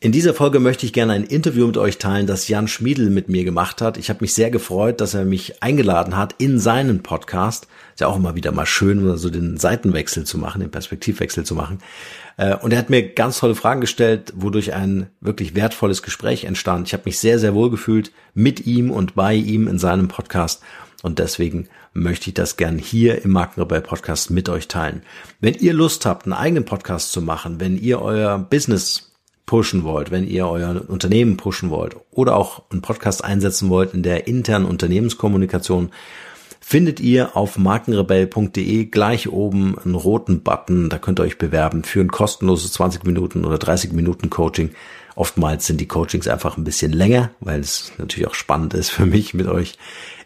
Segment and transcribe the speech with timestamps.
[0.00, 3.28] In dieser Folge möchte ich gerne ein Interview mit euch teilen, das Jan Schmiedel mit
[3.28, 3.96] mir gemacht hat.
[3.96, 7.66] Ich habe mich sehr gefreut, dass er mich eingeladen hat in seinen Podcast.
[7.94, 11.56] Ist ja auch immer wieder mal schön, so den Seitenwechsel zu machen, den Perspektivwechsel zu
[11.56, 11.78] machen.
[12.36, 16.86] Äh, und er hat mir ganz tolle Fragen gestellt, wodurch ein wirklich wertvolles Gespräch entstand.
[16.86, 20.62] Ich habe mich sehr, sehr wohl gefühlt mit ihm und bei ihm in seinem Podcast.
[21.02, 25.02] Und deswegen möchte ich das gern hier im Markenrebell Podcast mit euch teilen.
[25.40, 29.07] Wenn ihr Lust habt, einen eigenen Podcast zu machen, wenn ihr euer Business
[29.48, 34.04] pushen wollt, wenn ihr euer Unternehmen pushen wollt oder auch einen Podcast einsetzen wollt in
[34.04, 35.90] der internen Unternehmenskommunikation,
[36.60, 40.90] findet ihr auf markenrebell.de gleich oben einen roten Button.
[40.90, 44.70] Da könnt ihr euch bewerben für ein kostenloses 20 Minuten oder 30 Minuten Coaching.
[45.16, 49.06] Oftmals sind die Coachings einfach ein bisschen länger, weil es natürlich auch spannend ist für
[49.06, 49.78] mich, mit euch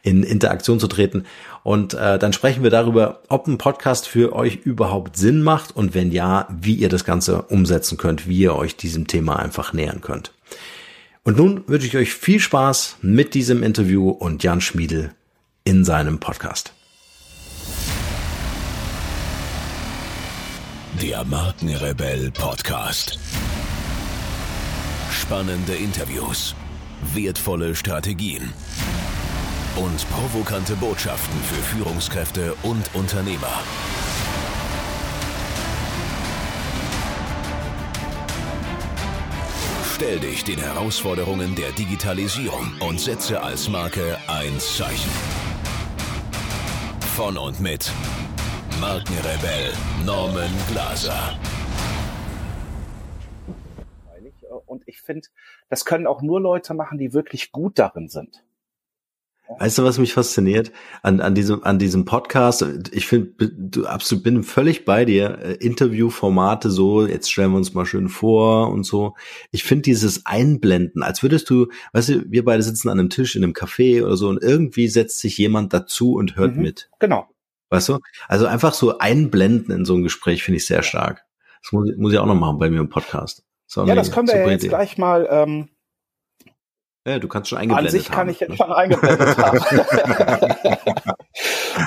[0.03, 1.25] in Interaktion zu treten.
[1.63, 5.95] Und äh, dann sprechen wir darüber, ob ein Podcast für euch überhaupt Sinn macht und
[5.95, 10.01] wenn ja, wie ihr das Ganze umsetzen könnt, wie ihr euch diesem Thema einfach nähern
[10.01, 10.33] könnt.
[11.23, 15.15] Und nun wünsche ich euch viel Spaß mit diesem Interview und Jan Schmiedel
[15.63, 16.73] in seinem Podcast.
[21.01, 23.21] Der Markenrebell Podcast.
[25.13, 26.57] Spannende Interviews,
[27.15, 28.53] wertvolle Strategien
[29.77, 33.63] und provokante Botschaften für Führungskräfte und Unternehmer.
[39.95, 45.11] Stell dich den Herausforderungen der Digitalisierung und setze als Marke ein Zeichen.
[47.15, 47.93] Von und mit
[48.81, 49.73] Markenrebell
[50.05, 51.39] Norman Glaser.
[54.67, 55.29] Und ich finde,
[55.69, 58.43] das können auch nur Leute machen, die wirklich gut darin sind.
[59.59, 60.73] Weißt du, was mich fasziniert
[61.03, 62.65] an, an diesem an diesem Podcast?
[62.93, 65.39] Ich finde, du absolut bin völlig bei dir.
[65.39, 69.15] Äh, Interviewformate so, jetzt stellen wir uns mal schön vor und so.
[69.51, 73.37] Ich finde dieses Einblenden, als würdest du, weißt du, wir beide sitzen an einem Tisch
[73.37, 76.91] in einem Café oder so und irgendwie setzt sich jemand dazu und hört mhm, mit.
[76.99, 77.29] Genau.
[77.71, 77.99] Weißt du?
[78.29, 81.25] Also einfach so einblenden in so ein Gespräch finde ich sehr stark.
[81.63, 83.45] Das muss, muss ich auch noch machen bei mir im Podcast.
[83.75, 84.69] Das ja, das können wir ja jetzt Idee.
[84.69, 85.69] gleich mal ähm,
[87.07, 87.97] ja, du kannst schon eingeblendet haben.
[87.97, 88.57] An sich kann ich jetzt ne?
[88.57, 89.59] schon eingeblendet haben.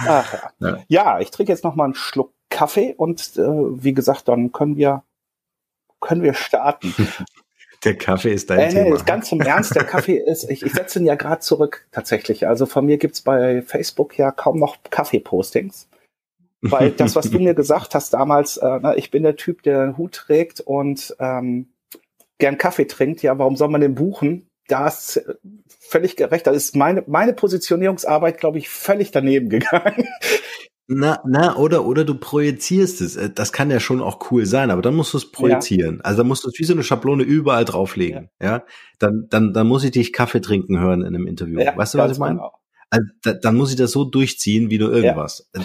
[0.07, 0.67] Ach, ja.
[0.67, 0.83] Ja.
[0.87, 4.77] ja, ich trinke jetzt noch mal einen Schluck Kaffee und äh, wie gesagt, dann können
[4.77, 5.03] wir
[5.99, 6.93] können wir starten.
[7.83, 8.95] Der Kaffee ist dein äh, Thema.
[8.95, 12.47] Nee, ganz im Ernst, der Kaffee ist, ich, ich setze ihn ja gerade zurück tatsächlich.
[12.47, 15.87] Also von mir gibt's bei Facebook ja kaum noch Kaffee-Postings.
[16.61, 19.81] Weil das, was du mir gesagt hast damals, äh, na, ich bin der Typ, der
[19.81, 21.73] einen Hut trägt und ähm,
[22.39, 24.49] gern Kaffee trinkt, ja, warum soll man den buchen?
[24.67, 25.21] Da ist
[25.79, 26.47] völlig gerecht.
[26.47, 30.07] Da ist meine, meine Positionierungsarbeit, glaube ich, völlig daneben gegangen.
[30.87, 33.15] Na, na, oder, oder du projizierst es.
[33.15, 35.95] Äh, das kann ja schon auch cool sein, aber dann musst du es projizieren.
[35.95, 36.01] Ja.
[36.03, 38.29] Also dann musst du es wie so eine Schablone überall drauflegen.
[38.39, 38.47] Ja.
[38.47, 38.63] ja.
[38.99, 41.59] Dann, dann, dann muss ich dich Kaffee trinken hören in einem Interview.
[41.59, 42.35] Ja, weißt du, was ich meine?
[42.35, 42.51] Genau.
[42.91, 45.49] Also, da, dann muss ich das so durchziehen, wie nur irgendwas.
[45.53, 45.61] Äh,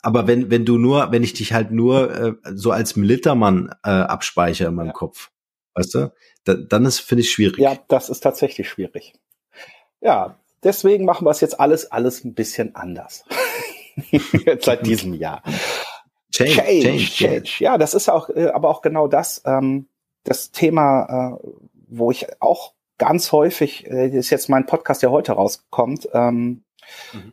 [0.00, 3.90] aber wenn, wenn du nur, wenn ich dich halt nur äh, so als Militermann äh,
[3.90, 5.30] abspeichere in meinem Kopf,
[5.74, 6.12] weißt du,
[6.46, 7.58] da, dann ist, finde ich, schwierig.
[7.58, 9.12] Ja, das ist tatsächlich schwierig.
[10.00, 13.24] Ja, deswegen machen wir es jetzt alles, alles ein bisschen anders.
[14.60, 15.42] Seit diesem Jahr.
[16.32, 17.56] Change, change, change, change.
[17.58, 19.88] Ja, das ist auch, äh, aber auch genau das, ähm,
[20.22, 21.48] das Thema, äh,
[21.88, 26.62] wo ich auch ganz häufig, äh, ist jetzt mein Podcast, der heute rauskommt, ähm,
[27.12, 27.32] mhm.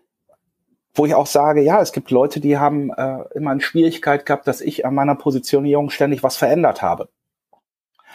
[0.96, 4.48] wo ich auch sage, ja, es gibt Leute, die haben äh, immer eine Schwierigkeit gehabt,
[4.48, 7.10] dass ich an meiner Positionierung ständig was verändert habe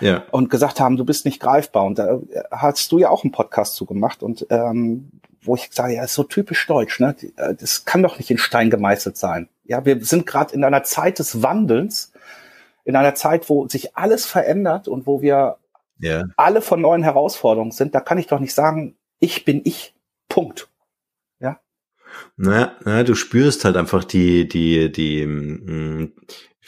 [0.01, 0.25] ja.
[0.31, 1.85] und gesagt haben, du bist nicht greifbar.
[1.85, 2.21] Und da
[2.51, 5.11] hast du ja auch einen Podcast zugemacht und ähm,
[5.41, 7.15] wo ich sage, ja, ist so typisch deutsch, ne?
[7.37, 9.49] Äh, das kann doch nicht in Stein gemeißelt sein.
[9.65, 12.13] Ja, wir sind gerade in einer Zeit des Wandelns,
[12.85, 15.59] in einer Zeit, wo sich alles verändert und wo wir
[15.99, 16.25] ja.
[16.37, 17.95] alle von neuen Herausforderungen sind.
[17.95, 19.95] Da kann ich doch nicht sagen, ich bin ich.
[20.29, 20.69] Punkt.
[21.41, 21.61] Ja.
[22.37, 26.13] Naja, naja, du spürst halt einfach die, die, die, mm,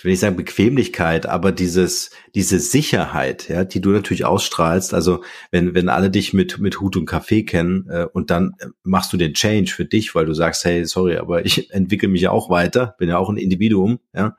[0.00, 4.94] ich will nicht sagen Bequemlichkeit, aber dieses, diese Sicherheit, ja, die du natürlich ausstrahlst.
[4.94, 8.68] Also wenn, wenn alle dich mit, mit Hut und Kaffee kennen äh, und dann äh,
[8.82, 12.22] machst du den Change für dich, weil du sagst, hey, sorry, aber ich entwickle mich
[12.22, 14.38] ja auch weiter, bin ja auch ein Individuum, ja.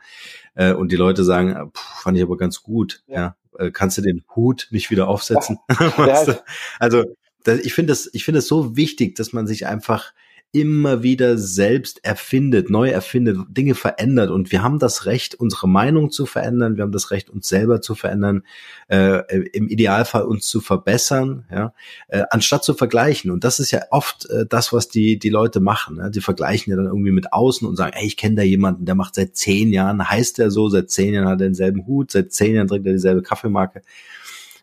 [0.56, 3.36] Äh, und die Leute sagen, äh, pff, fand ich aber ganz gut, ja.
[3.60, 3.64] ja.
[3.64, 5.60] Äh, kannst du den Hut nicht wieder aufsetzen?
[5.80, 6.40] Ja.
[6.80, 7.04] also
[7.44, 10.12] das, ich finde das, ich finde es so wichtig, dass man sich einfach
[10.54, 14.30] immer wieder selbst erfindet, neu erfindet, Dinge verändert.
[14.30, 16.76] Und wir haben das Recht, unsere Meinung zu verändern.
[16.76, 18.44] Wir haben das Recht, uns selber zu verändern,
[18.90, 21.74] äh, im Idealfall uns zu verbessern, ja,
[22.10, 23.32] äh, anstatt zu vergleichen.
[23.32, 25.98] Und das ist ja oft äh, das, was die, die Leute machen.
[25.98, 26.12] Ne?
[26.12, 28.96] Die vergleichen ja dann irgendwie mit außen und sagen, ey, ich kenne da jemanden, der
[28.96, 32.34] macht seit zehn Jahren, heißt er so, seit zehn Jahren hat er denselben Hut, seit
[32.34, 33.84] zehn Jahren trinkt er dieselbe Kaffeemarke.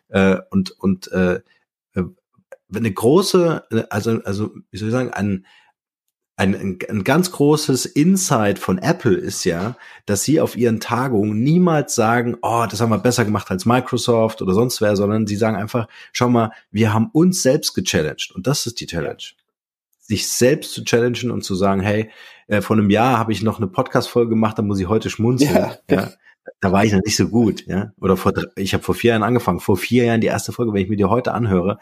[0.09, 1.39] äh, und und äh,
[1.95, 2.03] äh
[2.71, 5.45] eine große, also also wie soll ich sagen, ein
[6.39, 9.75] ein, ein, ein ganz großes Insight von Apple ist ja,
[10.05, 14.41] dass sie auf ihren Tagungen niemals sagen, oh, das haben wir besser gemacht als Microsoft
[14.41, 18.47] oder sonst wer, sondern sie sagen einfach, schau mal, wir haben uns selbst gechallenged und
[18.47, 19.21] das ist die Challenge.
[19.99, 22.09] Sich selbst zu challengen und zu sagen, hey,
[22.47, 25.53] äh, vor einem Jahr habe ich noch eine Podcast-Folge gemacht, da muss ich heute schmunzeln.
[25.53, 25.75] Ja.
[25.91, 26.09] ja
[26.61, 27.93] da war ich noch nicht so gut, ja.
[28.01, 29.59] Oder vor, ich habe vor vier Jahren angefangen.
[29.59, 31.79] Vor vier Jahren die erste Folge, wenn ich mir die heute anhöre,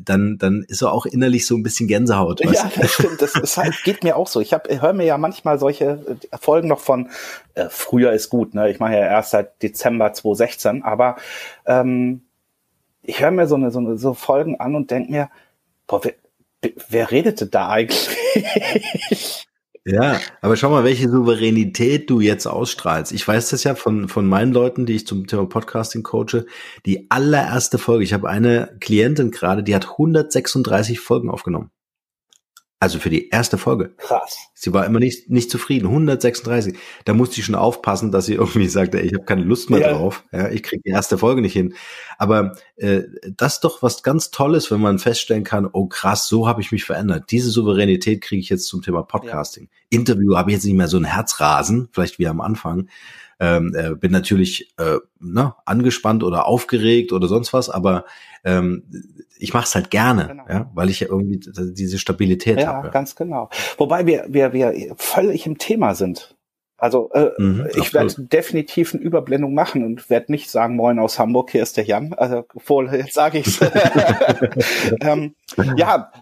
[0.00, 2.40] dann, dann ist er auch innerlich so ein bisschen Gänsehaut.
[2.40, 3.20] Ja, das stimmt.
[3.20, 4.40] Das ist halt, geht mir auch so.
[4.40, 7.10] Ich höre mir ja manchmal solche äh, Folgen noch von
[7.54, 8.70] äh, früher ist gut, ne?
[8.70, 11.16] Ich mache ja erst seit Dezember 2016, aber
[11.66, 12.22] ähm,
[13.02, 15.30] ich höre mir so eine, so eine so Folgen an und denke mir,
[15.86, 16.14] boah, wer,
[16.88, 19.48] wer redete da eigentlich?
[19.84, 23.10] Ja, aber schau mal, welche Souveränität du jetzt ausstrahlst.
[23.10, 26.46] Ich weiß das ja von, von meinen Leuten, die ich zum Thema Podcasting coache.
[26.86, 31.72] Die allererste Folge, ich habe eine Klientin gerade, die hat 136 Folgen aufgenommen.
[32.82, 33.90] Also für die erste Folge.
[33.96, 34.36] Krass.
[34.54, 35.86] Sie war immer nicht, nicht zufrieden.
[35.86, 36.76] 136.
[37.04, 39.78] Da musste ich schon aufpassen, dass sie irgendwie sagte, ey, ich habe keine Lust mehr
[39.78, 39.92] ja.
[39.92, 40.24] drauf.
[40.32, 41.74] Ja, ich kriege die erste Folge nicht hin.
[42.18, 43.02] Aber äh,
[43.36, 46.72] das ist doch was ganz Tolles, wenn man feststellen kann, oh krass, so habe ich
[46.72, 47.30] mich verändert.
[47.30, 49.68] Diese Souveränität kriege ich jetzt zum Thema Podcasting.
[49.70, 49.98] Ja.
[50.00, 52.88] Interview habe ich jetzt nicht mehr so ein Herzrasen, vielleicht wie am Anfang.
[53.42, 58.04] Ähm, äh, bin natürlich äh, ne, angespannt oder aufgeregt oder sonst was, aber
[58.44, 58.84] ähm,
[59.36, 60.44] ich mache es halt gerne, genau.
[60.48, 62.86] ja, weil ich ja irgendwie diese Stabilität ja, habe.
[62.86, 63.50] Ja, ganz genau.
[63.78, 66.36] Wobei wir, wir, wir völlig im Thema sind.
[66.76, 71.18] Also äh, mhm, ich werde definitiv eine Überblendung machen und werde nicht sagen, moin aus
[71.18, 72.12] Hamburg, hier ist der Jan.
[72.12, 73.60] Also wohl, jetzt sage ich's.
[75.00, 75.34] ähm,
[75.76, 76.12] ja,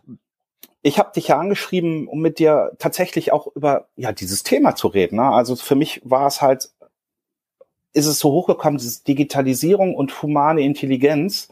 [0.83, 4.89] ich habe dich ja angeschrieben, um mit dir tatsächlich auch über ja dieses Thema zu
[4.89, 5.17] reden.
[5.17, 5.25] Ne?
[5.25, 6.71] Also für mich war es halt,
[7.93, 11.49] ist es so hochgekommen, diese Digitalisierung und humane Intelligenz.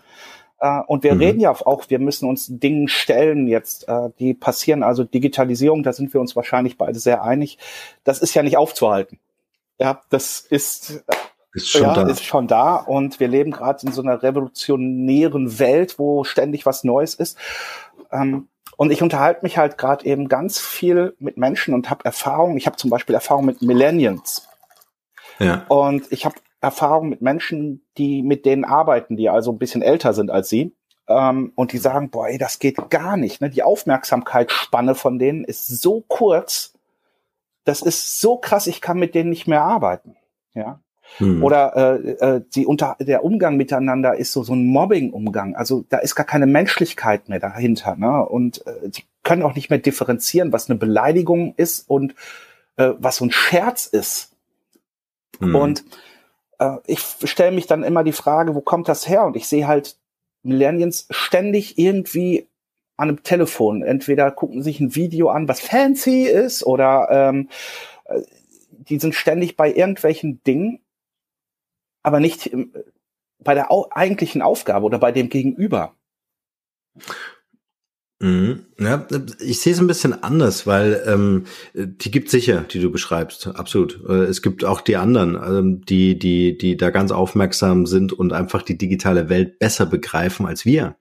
[0.61, 1.21] Äh, und wir mhm.
[1.21, 4.83] reden ja auch, wir müssen uns Dingen stellen jetzt, äh, die passieren.
[4.83, 7.59] Also Digitalisierung, da sind wir uns wahrscheinlich beide sehr einig.
[8.05, 9.19] Das ist ja nicht aufzuhalten.
[9.79, 11.05] Ja, das ist,
[11.53, 12.09] ist schon, ja, da.
[12.09, 12.77] ist schon da.
[12.77, 17.39] Und wir leben gerade in so einer revolutionären Welt, wo ständig was Neues ist.
[18.11, 22.57] Ähm, und ich unterhalte mich halt gerade eben ganz viel mit Menschen und habe Erfahrung.
[22.57, 24.48] Ich habe zum Beispiel Erfahrung mit Millennials.
[25.39, 25.65] Ja.
[25.69, 30.13] Und ich habe Erfahrung mit Menschen, die mit denen arbeiten, die also ein bisschen älter
[30.13, 30.75] sind als sie.
[31.09, 33.41] Ähm, und die sagen, boah, ey, das geht gar nicht.
[33.41, 33.49] Ne?
[33.49, 36.75] Die Aufmerksamkeitsspanne von denen ist so kurz.
[37.65, 40.17] Das ist so krass, ich kann mit denen nicht mehr arbeiten.
[40.55, 40.81] Ja.
[41.17, 41.43] Hm.
[41.43, 45.57] Oder äh, äh, die unter der Umgang miteinander ist so so ein Mobbing-Umgang.
[45.57, 47.97] Also da ist gar keine Menschlichkeit mehr dahinter.
[47.97, 48.27] Ne?
[48.27, 52.15] Und äh, die können auch nicht mehr differenzieren, was eine Beleidigung ist und
[52.77, 54.37] äh, was so ein Scherz ist.
[55.41, 55.55] Hm.
[55.55, 55.85] Und
[56.59, 59.25] äh, ich stelle mich dann immer die Frage, wo kommt das her?
[59.25, 59.97] Und ich sehe halt
[60.43, 62.49] Millennials ständig irgendwie
[62.97, 63.83] an einem Telefon.
[63.83, 67.49] Entweder gucken sich ein Video an, was fancy ist, oder ähm,
[68.05, 68.23] äh,
[68.71, 70.81] die sind ständig bei irgendwelchen Dingen,
[72.03, 72.51] aber nicht
[73.39, 75.95] bei der au eigentlichen Aufgabe oder bei dem Gegenüber.
[78.21, 78.65] Mhm.
[78.81, 79.07] Ja,
[79.39, 81.45] ich sehe es ein bisschen anders, weil ähm,
[81.75, 84.01] die gibt sicher, die du beschreibst, absolut.
[84.09, 88.33] Äh, es gibt auch die anderen, ähm, die die die da ganz aufmerksam sind und
[88.33, 90.97] einfach die digitale Welt besser begreifen als wir,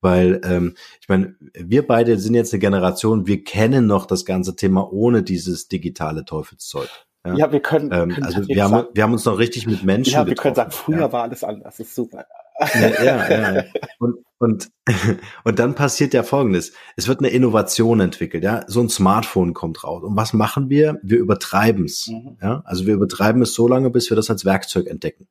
[0.00, 4.54] weil ähm, ich meine, wir beide sind jetzt eine Generation, wir kennen noch das ganze
[4.54, 6.88] Thema ohne dieses digitale Teufelszeug.
[7.26, 9.66] Ja, ja wir können, ähm, können also wir haben, sagen, wir haben uns noch richtig
[9.66, 10.12] mit Menschen.
[10.12, 11.12] Ja, wir können sagen, früher ja.
[11.12, 11.76] war alles anders.
[11.76, 12.26] Das ist super.
[12.74, 13.64] Ja, ja, ja.
[13.98, 14.70] Und, und,
[15.44, 16.72] und dann passiert ja Folgendes.
[16.96, 18.64] Es wird eine Innovation entwickelt, ja.
[18.66, 20.02] So ein Smartphone kommt raus.
[20.02, 20.98] Und was machen wir?
[21.02, 22.08] Wir übertreiben es.
[22.08, 22.36] Mhm.
[22.40, 22.62] Ja?
[22.64, 25.28] Also wir übertreiben es so lange, bis wir das als Werkzeug entdecken.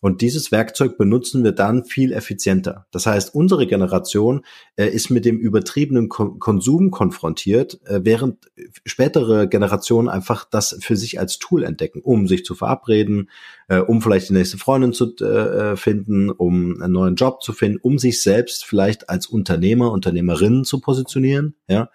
[0.00, 2.86] Und dieses Werkzeug benutzen wir dann viel effizienter.
[2.92, 4.44] Das heißt, unsere Generation
[4.76, 8.50] äh, ist mit dem übertriebenen Ko Konsum konfrontiert, äh, während
[8.84, 13.28] spätere Generationen einfach das für sich als Tool entdecken, um sich zu verabreden,
[13.66, 17.78] äh, um vielleicht die nächste Freundin zu äh, finden, um einen neuen Job zu finden,
[17.82, 21.56] um sich selbst vielleicht als Unternehmer, Unternehmerinnen zu positionieren.
[21.68, 21.90] Ja,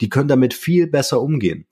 [0.00, 1.66] die können damit viel besser umgehen.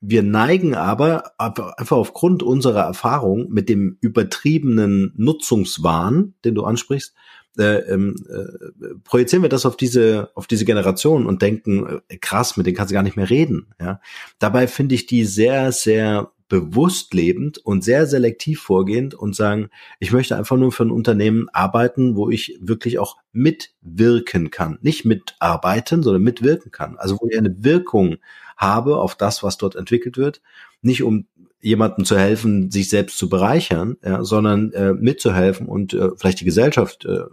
[0.00, 7.14] Wir neigen aber einfach aufgrund unserer Erfahrung mit dem übertriebenen Nutzungswahn, den du ansprichst,
[7.58, 12.56] äh, ähm, äh, projizieren wir das auf diese auf diese Generation und denken äh, krass,
[12.56, 13.74] mit denen kannst du gar nicht mehr reden.
[13.80, 14.00] Ja,
[14.38, 20.12] dabei finde ich die sehr sehr bewusst lebend und sehr selektiv vorgehend und sagen, ich
[20.12, 26.02] möchte einfach nur für ein Unternehmen arbeiten, wo ich wirklich auch mitwirken kann, nicht mitarbeiten,
[26.02, 26.98] sondern mitwirken kann.
[26.98, 28.16] Also wo ich eine Wirkung
[28.56, 30.40] habe auf das, was dort entwickelt wird.
[30.82, 31.26] Nicht um
[31.60, 36.44] jemandem zu helfen, sich selbst zu bereichern, ja, sondern äh, mitzuhelfen und äh, vielleicht die
[36.44, 37.24] Gesellschaft äh,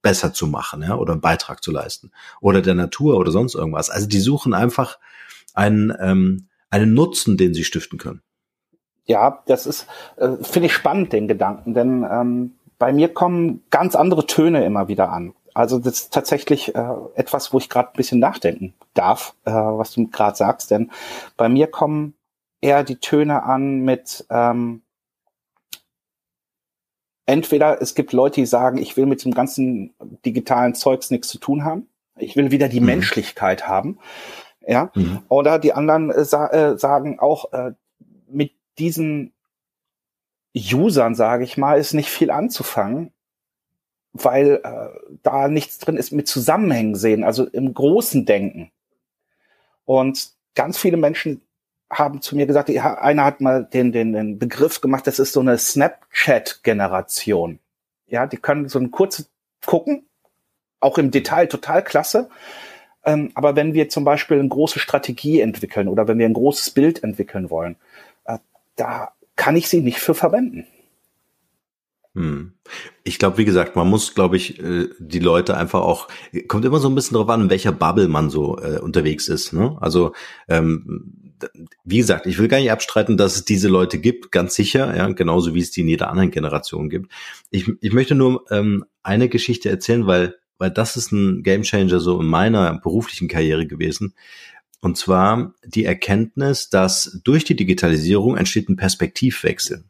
[0.00, 2.12] besser zu machen, ja, oder einen Beitrag zu leisten.
[2.40, 3.90] Oder der Natur oder sonst irgendwas.
[3.90, 4.98] Also die suchen einfach
[5.54, 8.22] einen, ähm, einen Nutzen, den sie stiften können.
[9.04, 13.94] Ja, das ist, äh, finde ich spannend, den Gedanken, denn ähm, bei mir kommen ganz
[13.94, 15.34] andere Töne immer wieder an.
[15.54, 19.92] Also das ist tatsächlich äh, etwas, wo ich gerade ein bisschen nachdenken darf, äh, was
[19.92, 20.90] du gerade sagst, denn
[21.36, 22.14] bei mir kommen
[22.60, 24.82] eher die Töne an mit ähm,
[27.26, 29.94] entweder es gibt Leute, die sagen, ich will mit dem ganzen
[30.24, 31.88] digitalen Zeugs nichts zu tun haben.
[32.16, 32.86] Ich will wieder die mhm.
[32.86, 33.98] Menschlichkeit haben.
[34.66, 34.90] Ja.
[34.94, 35.22] Mhm.
[35.28, 37.72] Oder die anderen äh, sa äh, sagen auch, äh,
[38.28, 39.32] mit diesen
[40.54, 43.12] Usern, sage ich mal, ist nicht viel anzufangen,
[44.12, 44.88] weil äh,
[45.22, 48.70] da nichts drin ist mit Zusammenhängen sehen, also im großen Denken.
[49.84, 51.42] Und ganz viele Menschen
[51.90, 55.32] haben zu mir gesagt, ja, einer hat mal den, den, den Begriff gemacht, das ist
[55.32, 57.58] so eine Snapchat-Generation.
[58.06, 59.30] Ja, die können so ein kurzes
[59.64, 60.06] gucken,
[60.80, 62.28] auch im Detail total klasse.
[63.04, 66.70] Ähm, aber wenn wir zum Beispiel eine große Strategie entwickeln oder wenn wir ein großes
[66.70, 67.76] Bild entwickeln wollen,
[68.24, 68.38] äh,
[68.76, 70.66] da kann ich sie nicht für verwenden.
[72.14, 72.52] Hm.
[73.04, 76.08] Ich glaube, wie gesagt, man muss, glaube ich, äh, die Leute einfach auch,
[76.46, 79.52] kommt immer so ein bisschen drauf an, in welcher Bubble man so äh, unterwegs ist.
[79.52, 79.76] Ne?
[79.80, 80.12] Also
[80.48, 81.32] ähm,
[81.84, 85.08] wie gesagt, ich will gar nicht abstreiten, dass es diese Leute gibt, ganz sicher, ja,
[85.08, 87.10] genauso wie es die in jeder anderen Generation gibt.
[87.50, 92.20] Ich, ich möchte nur ähm, eine Geschichte erzählen, weil, weil das ist ein Gamechanger so
[92.20, 94.14] in meiner beruflichen Karriere gewesen.
[94.80, 99.84] Und zwar die Erkenntnis, dass durch die Digitalisierung entsteht ein Perspektivwechsel.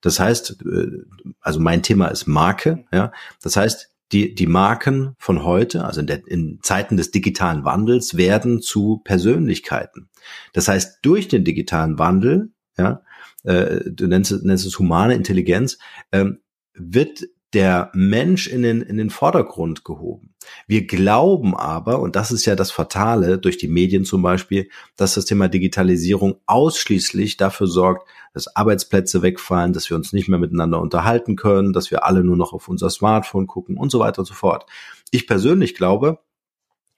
[0.00, 1.04] Das heißt, äh,
[1.40, 3.12] also mein Thema ist Marke, ja.
[3.42, 8.16] Das heißt, die, die Marken von heute, also in, der, in Zeiten des digitalen Wandels,
[8.16, 10.08] werden zu Persönlichkeiten.
[10.52, 13.02] Das heißt, durch den digitalen Wandel, ja,
[13.44, 15.78] äh, du nennst, nennst es humane Intelligenz,
[16.12, 16.40] ähm,
[16.74, 20.34] wird der Mensch in den, in den Vordergrund gehoben.
[20.66, 25.14] Wir glauben aber, und das ist ja das Fatale durch die Medien zum Beispiel, dass
[25.14, 30.80] das Thema Digitalisierung ausschließlich dafür sorgt, dass Arbeitsplätze wegfallen, dass wir uns nicht mehr miteinander
[30.80, 34.26] unterhalten können, dass wir alle nur noch auf unser Smartphone gucken und so weiter und
[34.26, 34.66] so fort.
[35.10, 36.20] Ich persönlich glaube,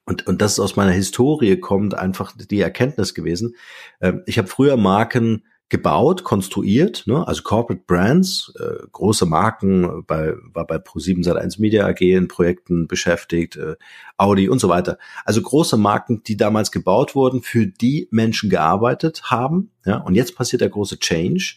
[0.05, 3.57] und, und das ist aus meiner Historie kommt einfach die Erkenntnis gewesen.
[4.01, 7.27] Äh, ich habe früher Marken gebaut, konstruiert, ne?
[7.27, 12.87] also Corporate Brands, äh, große Marken, bei, war bei Pro7 Sat1 Media AG in Projekten
[12.87, 13.77] beschäftigt, äh,
[14.19, 14.99] Audi und so weiter.
[15.25, 19.71] Also große Marken, die damals gebaut wurden, für die Menschen gearbeitet haben.
[19.87, 19.97] Ja?
[19.97, 21.55] Und jetzt passiert der große Change.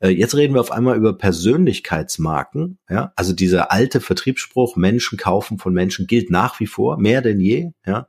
[0.00, 2.78] Äh, jetzt reden wir auf einmal über Persönlichkeitsmarken.
[2.88, 3.12] Ja?
[3.16, 7.72] Also dieser alte Vertriebsspruch, Menschen kaufen von Menschen, gilt nach wie vor, mehr denn je.
[7.84, 8.08] Ja?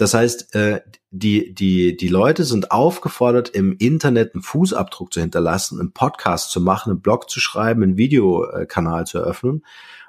[0.00, 0.80] Das heißt, äh,
[1.10, 6.62] die, die, die Leute sind aufgefordert, im Internet einen Fußabdruck zu hinterlassen, einen Podcast zu
[6.62, 9.62] machen, einen Blog zu schreiben, einen Videokanal zu eröffnen,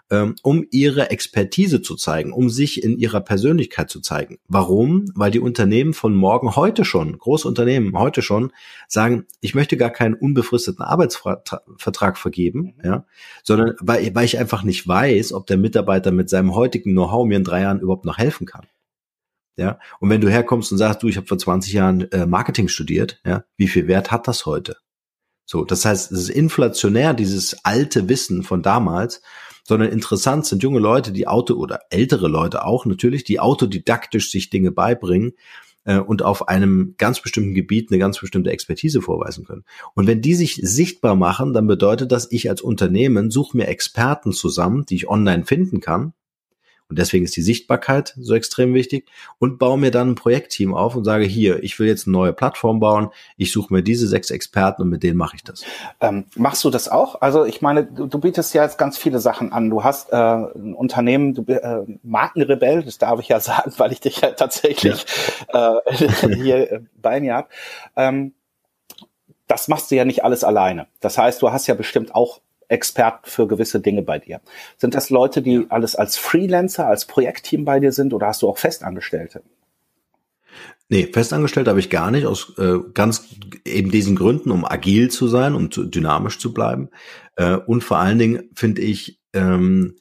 [0.10, 4.38] ähm, um ihre Expertise zu zeigen, um sich in ihrer Persönlichkeit zu zeigen.
[4.48, 5.12] Warum?
[5.13, 8.53] Weil die Unternehmen von morgen heute schon, große Unternehmen heute schon,
[8.88, 12.86] sagen, ich möchte gar keinen unbefristeten Arbeitsvertrag vergeben, mhm.
[12.86, 13.05] ja,
[13.43, 17.36] sondern weil, weil ich einfach nicht weiß, ob der Mitarbeiter mit seinem heutigen Know-how mir
[17.36, 18.67] in drei Jahren überhaupt noch helfen kann.
[19.58, 22.67] Ja, und wenn du herkommst und sagst, du, ich habe vor 20 Jahren äh, Marketing
[22.67, 24.77] studiert, ja, wie viel Wert hat das heute?
[25.46, 29.22] So, das heißt, es ist inflationär, dieses alte Wissen von damals,
[29.63, 34.50] sondern interessant sind junge Leute, die Auto oder ältere Leute auch natürlich, die autodidaktisch sich
[34.50, 35.34] Dinge beibringen
[35.84, 39.63] äh, und auf einem ganz bestimmten Gebiet eine ganz bestimmte Expertise vorweisen können.
[39.93, 44.31] Und wenn die sich sichtbar machen, dann bedeutet das, ich als Unternehmen suche mir Experten
[44.31, 46.13] zusammen, die ich online finden kann,
[46.91, 49.07] und deswegen ist die Sichtbarkeit so extrem wichtig
[49.39, 52.33] und baue mir dann ein Projektteam auf und sage hier, ich will jetzt eine neue
[52.33, 55.63] Plattform bauen, ich suche mir diese sechs Experten und mit denen mache ich das.
[56.01, 57.21] Ähm, machst du das auch?
[57.21, 59.69] Also ich meine, du, du, bietest ja jetzt ganz viele Sachen an.
[59.69, 64.01] Du hast äh, ein Unternehmen, du äh, Markenrebell, das darf ich ja sagen, weil ich
[64.01, 65.05] dich ja tatsächlich
[65.53, 65.77] ja.
[65.88, 65.95] Äh,
[66.36, 67.48] hier bei mir habe.
[67.95, 68.33] Ähm,
[69.48, 70.88] das machst du ja nicht alles alleine.
[71.00, 72.41] Das heißt, du hast ja bestimmt auch
[72.72, 74.42] Experten für gewisse Dinge bei dir.
[74.78, 78.50] Sind das Leute, die alles als Freelancer, als Projektteam bei dir sind oder hast du
[78.50, 79.42] auch Festangestellte?
[80.90, 83.30] Nee, festangestellt habe ich gar nicht, aus äh, ganz
[83.63, 86.90] eben diesen Gründen, um agil zu sein, um zu, dynamisch zu bleiben.
[87.38, 89.96] Äh, und vor allen Dingen finde ich, ähm,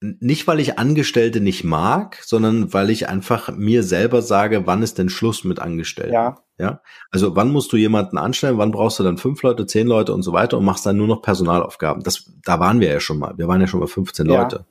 [0.00, 4.96] nicht, weil ich Angestellte nicht mag, sondern weil ich einfach mir selber sage, wann ist
[4.96, 6.14] denn Schluss mit Angestellten?
[6.14, 6.38] Ja.
[6.58, 6.82] Ja.
[7.10, 8.58] Also wann musst du jemanden anstellen?
[8.58, 11.06] Wann brauchst du dann fünf Leute, zehn Leute und so weiter und machst dann nur
[11.06, 12.02] noch Personalaufgaben?
[12.02, 13.36] Das, da waren wir ja schon mal.
[13.36, 14.42] Wir waren ja schon mal 15 ja.
[14.42, 14.66] Leute.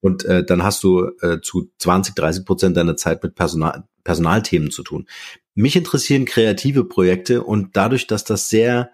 [0.00, 4.70] Und äh, dann hast du äh, zu 20, 30 Prozent deiner Zeit mit Personal, Personalthemen
[4.70, 5.06] zu tun.
[5.54, 8.90] Mich interessieren kreative Projekte und dadurch, dass das sehr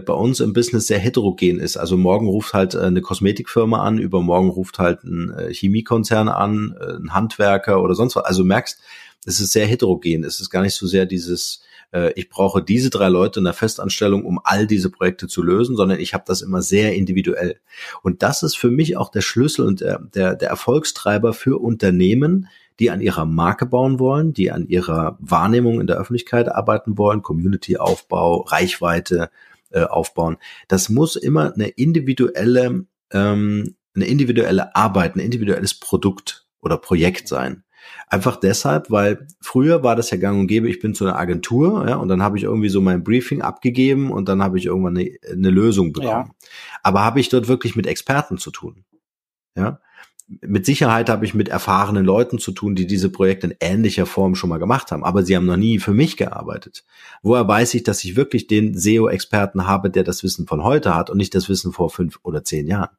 [0.00, 1.76] bei uns im Business sehr heterogen ist.
[1.76, 6.76] Also morgen ruft halt äh, eine Kosmetikfirma an, übermorgen ruft halt ein äh, Chemiekonzern an,
[6.80, 8.24] ein Handwerker oder sonst was.
[8.24, 8.78] Also merkst,
[9.24, 10.24] es ist sehr heterogen.
[10.24, 11.60] Es ist gar nicht so sehr dieses,
[12.14, 15.98] ich brauche diese drei Leute in der Festanstellung, um all diese Projekte zu lösen, sondern
[15.98, 17.58] ich habe das immer sehr individuell.
[18.02, 22.46] Und das ist für mich auch der Schlüssel und der, der, der Erfolgstreiber für Unternehmen,
[22.78, 27.22] die an ihrer Marke bauen wollen, die an ihrer Wahrnehmung in der Öffentlichkeit arbeiten wollen,
[27.22, 29.30] Community-Aufbau, Reichweite,
[29.70, 30.36] äh, aufbauen.
[30.68, 37.64] Das muss immer eine individuelle, ähm, eine individuelle Arbeit, ein individuelles Produkt oder Projekt sein.
[38.08, 41.88] Einfach deshalb, weil früher war das ja gang und gäbe, ich bin zu einer Agentur,
[41.88, 44.96] ja, und dann habe ich irgendwie so mein Briefing abgegeben und dann habe ich irgendwann
[44.96, 46.30] eine, eine Lösung bekommen.
[46.30, 46.48] Ja.
[46.82, 48.84] Aber habe ich dort wirklich mit Experten zu tun?
[49.56, 49.80] Ja,
[50.40, 54.36] mit Sicherheit habe ich mit erfahrenen Leuten zu tun, die diese Projekte in ähnlicher Form
[54.36, 56.84] schon mal gemacht haben, aber sie haben noch nie für mich gearbeitet.
[57.22, 61.10] Woher weiß ich, dass ich wirklich den SEO-Experten habe, der das Wissen von heute hat
[61.10, 62.90] und nicht das Wissen vor fünf oder zehn Jahren?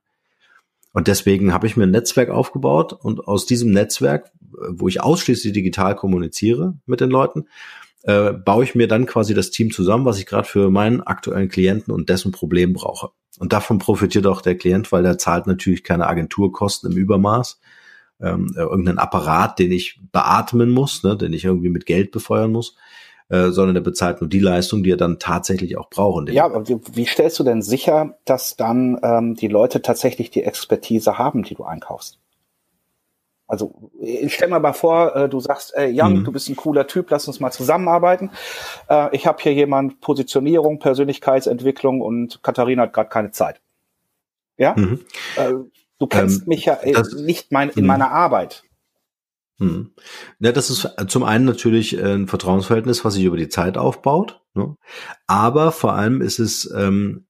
[0.94, 4.30] Und deswegen habe ich mir ein Netzwerk aufgebaut und aus diesem Netzwerk,
[4.70, 7.46] wo ich ausschließlich digital kommuniziere mit den Leuten,
[8.04, 11.50] äh, baue ich mir dann quasi das Team zusammen, was ich gerade für meinen aktuellen
[11.50, 13.10] Klienten und dessen Problem brauche.
[13.40, 17.60] Und davon profitiert auch der Klient, weil der zahlt natürlich keine Agenturkosten im Übermaß.
[18.20, 22.52] Ähm, äh, irgendeinen Apparat, den ich beatmen muss, ne, den ich irgendwie mit Geld befeuern
[22.52, 22.76] muss,
[23.30, 26.30] äh, sondern der bezahlt nur die Leistung, die er dann tatsächlich auch braucht.
[26.30, 30.44] Ja, aber wie, wie, stellst du denn sicher, dass dann ähm, die Leute tatsächlich die
[30.44, 32.20] Expertise haben, die du einkaufst?
[33.52, 36.24] Also ich stell mir mal vor, äh, du sagst, ey, Jan, mhm.
[36.24, 38.32] du bist ein cooler Typ, lass uns mal zusammenarbeiten.
[38.90, 43.60] Äh, ich habe hier jemand Positionierung, Persönlichkeitsentwicklung und Katharina hat gerade keine Zeit.
[44.56, 44.74] Ja?
[44.78, 45.02] Mhm.
[45.36, 45.52] Äh,
[46.00, 47.88] du kennst ähm, mich ja äh, nicht mein, in mhm.
[47.88, 48.64] meiner Arbeit.
[49.58, 49.96] Mhm.
[50.40, 54.40] Ja, das ist zum einen natürlich äh, ein Vertrauensverhältnis, was sich über die Zeit aufbaut.
[54.54, 54.78] Ne?
[55.28, 57.26] Aber vor allem ist es, ähm,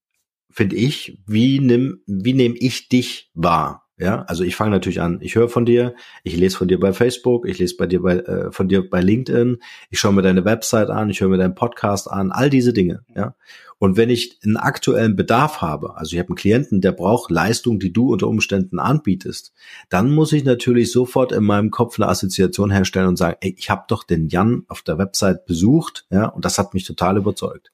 [0.51, 3.87] finde ich, wie nimm, wie nehme ich dich wahr?
[4.01, 5.93] Ja, also ich fange natürlich an, ich höre von dir,
[6.23, 8.99] ich lese von dir bei Facebook, ich lese bei dir bei, äh, von dir bei
[8.99, 9.59] LinkedIn,
[9.91, 13.03] ich schaue mir deine Website an, ich höre mir deinen Podcast an, all diese Dinge,
[13.15, 13.35] ja.
[13.77, 17.79] Und wenn ich einen aktuellen Bedarf habe, also ich habe einen Klienten, der braucht Leistung,
[17.79, 19.53] die du unter Umständen anbietest,
[19.89, 23.69] dann muss ich natürlich sofort in meinem Kopf eine Assoziation herstellen und sagen, ey, ich
[23.69, 27.71] habe doch den Jan auf der Website besucht, ja, und das hat mich total überzeugt.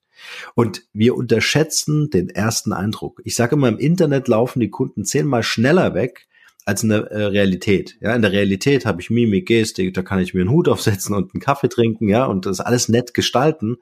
[0.55, 3.21] Und wir unterschätzen den ersten Eindruck.
[3.23, 6.27] Ich sage immer, im Internet laufen die Kunden zehnmal schneller weg
[6.65, 7.97] als in der äh, Realität.
[8.01, 11.15] Ja, in der Realität habe ich Mimik, Gestik, da kann ich mir einen Hut aufsetzen
[11.15, 13.77] und einen Kaffee trinken, ja, und das alles nett gestalten.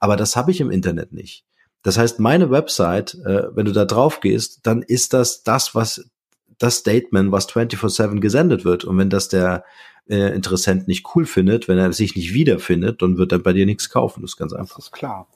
[0.00, 1.44] Aber das habe ich im Internet nicht.
[1.82, 6.10] Das heißt, meine Website, äh, wenn du da drauf gehst, dann ist das das, was
[6.58, 8.84] das Statement, was 24/7 gesendet wird.
[8.84, 9.64] Und wenn das der
[10.08, 13.66] äh, Interessent nicht cool findet, wenn er sich nicht wiederfindet, dann wird er bei dir
[13.66, 14.22] nichts kaufen.
[14.22, 14.76] Das ist ganz einfach.
[14.76, 15.28] Das ist klar.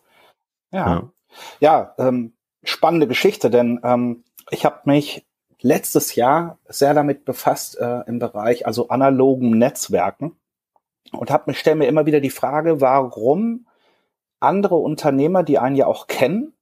[0.71, 1.13] Ja, ja,
[1.61, 5.27] ja ähm, spannende Geschichte, denn ähm, ich habe mich
[5.61, 10.37] letztes Jahr sehr damit befasst äh, im Bereich also analogen Netzwerken
[11.13, 13.67] und habe mich stelle mir immer wieder die Frage, warum
[14.41, 16.55] andere Unternehmer, die einen ja auch kennen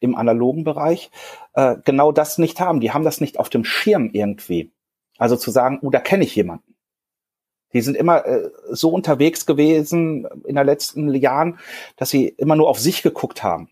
[0.00, 1.10] im analogen Bereich,
[1.54, 2.80] äh, genau das nicht haben.
[2.80, 4.72] Die haben das nicht auf dem Schirm irgendwie.
[5.18, 6.71] Also zu sagen, oh, da kenne ich jemanden.
[7.72, 11.58] Die sind immer äh, so unterwegs gewesen in den letzten Jahren,
[11.96, 13.68] dass sie immer nur auf sich geguckt haben.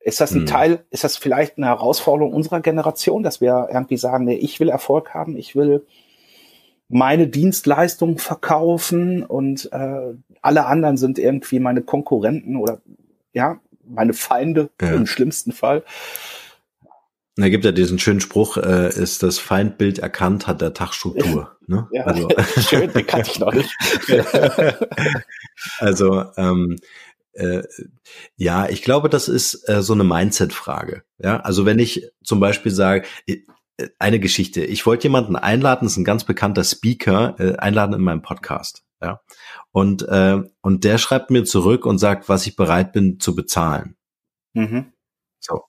[0.00, 0.46] Ist das ein hm.
[0.46, 4.70] Teil, ist das vielleicht eine Herausforderung unserer Generation, dass wir irgendwie sagen, nee, ich will
[4.70, 5.86] Erfolg haben, ich will
[6.88, 12.80] meine Dienstleistung verkaufen und äh, alle anderen sind irgendwie meine Konkurrenten oder
[13.32, 14.92] ja, meine Feinde ja.
[14.92, 15.84] im schlimmsten Fall.
[17.36, 21.56] Da gibt ja diesen schönen Spruch, äh, ist das Feindbild erkannt, hat der Tag Struktur.
[21.70, 21.86] Ne?
[21.92, 22.28] Ja, also,
[22.68, 23.72] schön, den kannte ich noch nicht.
[25.78, 26.78] also ähm,
[27.32, 27.62] äh,
[28.34, 31.04] ja, ich glaube, das ist äh, so eine Mindset-Frage.
[31.18, 33.36] Ja, also wenn ich zum Beispiel sage, äh,
[33.98, 34.64] eine Geschichte.
[34.64, 38.84] Ich wollte jemanden einladen, das ist ein ganz bekannter Speaker, äh, einladen in meinem Podcast.
[39.02, 39.20] Ja,
[39.72, 43.96] und äh, und der schreibt mir zurück und sagt, was ich bereit bin zu bezahlen.
[44.52, 44.92] Mhm.
[45.38, 45.62] So,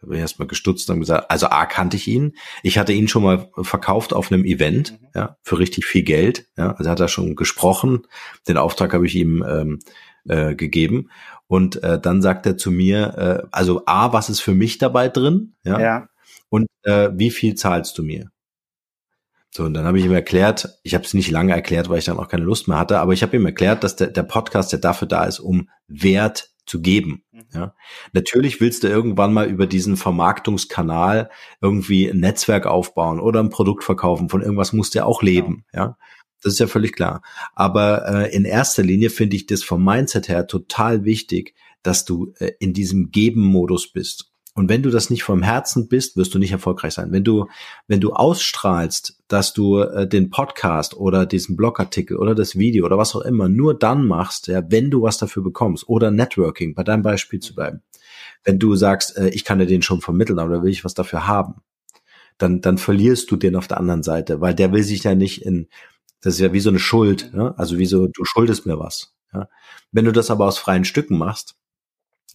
[0.00, 2.36] da bin ich erstmal gestutzt und gesagt, also A kannte ich ihn.
[2.62, 5.08] Ich hatte ihn schon mal verkauft auf einem Event, mhm.
[5.14, 6.46] ja, für richtig viel Geld.
[6.56, 8.06] Ja, also hat er schon gesprochen.
[8.46, 9.78] Den Auftrag habe ich ihm ähm,
[10.28, 11.10] äh, gegeben.
[11.46, 15.08] Und äh, dann sagt er zu mir, äh, also A, was ist für mich dabei
[15.08, 15.54] drin?
[15.64, 15.80] Ja.
[15.80, 16.08] ja.
[16.48, 18.30] Und äh, wie viel zahlst du mir?
[19.50, 22.04] So, und dann habe ich ihm erklärt, ich habe es nicht lange erklärt, weil ich
[22.04, 24.72] dann auch keine Lust mehr hatte, aber ich habe ihm erklärt, dass der, der Podcast
[24.72, 27.24] ja dafür da ist, um Wert zu geben.
[27.32, 27.44] Mhm.
[27.54, 27.74] Ja.
[28.12, 33.84] Natürlich willst du irgendwann mal über diesen Vermarktungskanal irgendwie ein Netzwerk aufbauen oder ein Produkt
[33.84, 34.28] verkaufen.
[34.28, 35.64] Von irgendwas musst du ja auch leben.
[35.72, 35.80] Ja.
[35.80, 35.96] ja.
[36.42, 37.22] Das ist ja völlig klar.
[37.54, 42.34] Aber äh, in erster Linie finde ich das vom Mindset her total wichtig, dass du
[42.38, 44.32] äh, in diesem Geben-Modus bist.
[44.56, 47.12] Und wenn du das nicht vom Herzen bist, wirst du nicht erfolgreich sein.
[47.12, 47.46] Wenn du,
[47.88, 52.96] wenn du ausstrahlst, dass du äh, den Podcast oder diesen Blogartikel oder das Video oder
[52.96, 56.84] was auch immer nur dann machst, ja, wenn du was dafür bekommst oder Networking, bei
[56.84, 57.82] deinem Beispiel zu bleiben.
[58.44, 60.94] Wenn du sagst, äh, ich kann dir den schon vermitteln, aber da will ich was
[60.94, 61.56] dafür haben,
[62.38, 65.44] dann, dann verlierst du den auf der anderen Seite, weil der will sich ja nicht
[65.44, 65.68] in,
[66.22, 67.52] das ist ja wie so eine Schuld, ja?
[67.58, 69.14] also wie so, du schuldest mir was.
[69.34, 69.50] Ja?
[69.92, 71.56] Wenn du das aber aus freien Stücken machst,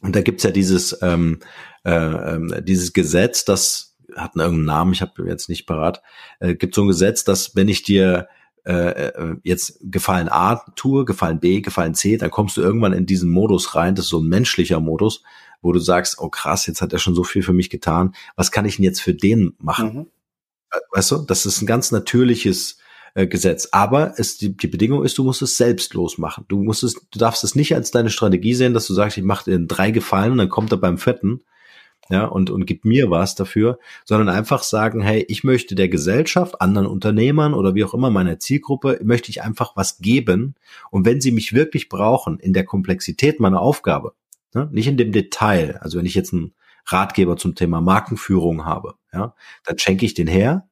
[0.02, 1.40] und da gibt's ja dieses, ähm,
[1.86, 6.02] äh, äh, dieses Gesetz, das hat irgendeinen Namen, ich habe jetzt nicht parat,
[6.40, 8.28] äh, gibt so ein Gesetz, dass wenn ich dir
[8.66, 13.06] äh, äh, jetzt Gefallen A tue, Gefallen B, Gefallen C, dann kommst du irgendwann in
[13.06, 15.24] diesen Modus rein, das ist so ein menschlicher Modus,
[15.62, 18.52] wo du sagst, oh krass, jetzt hat er schon so viel für mich getan, was
[18.52, 19.94] kann ich denn jetzt für den machen?
[19.94, 20.08] Mhm.
[20.92, 22.78] Weißt du, das ist ein ganz natürliches
[23.13, 23.69] äh, Gesetz.
[23.71, 26.45] Aber es, die, die Bedingung ist, du musst es selbstlos machen.
[26.47, 29.24] Du musst es, du darfst es nicht als deine Strategie sehen, dass du sagst, ich
[29.24, 31.41] mache dir drei Gefallen und dann kommt er beim vierten,
[32.10, 36.60] ja, und, und gibt mir was dafür, sondern einfach sagen, hey, ich möchte der Gesellschaft,
[36.60, 40.56] anderen Unternehmern oder wie auch immer meiner Zielgruppe, möchte ich einfach was geben.
[40.89, 44.13] Und wenn sie mich wirklich brauchen in der Komplexität meiner Aufgabe,
[44.54, 46.54] ne, nicht in dem Detail, also wenn ich jetzt einen
[46.86, 50.67] Ratgeber zum Thema Markenführung habe, ja, dann schenke ich den her,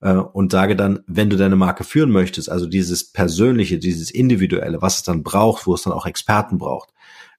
[0.00, 4.82] äh, und sage dann, wenn du deine Marke führen möchtest, also dieses Persönliche, dieses Individuelle,
[4.82, 6.90] was es dann braucht, wo es dann auch Experten braucht,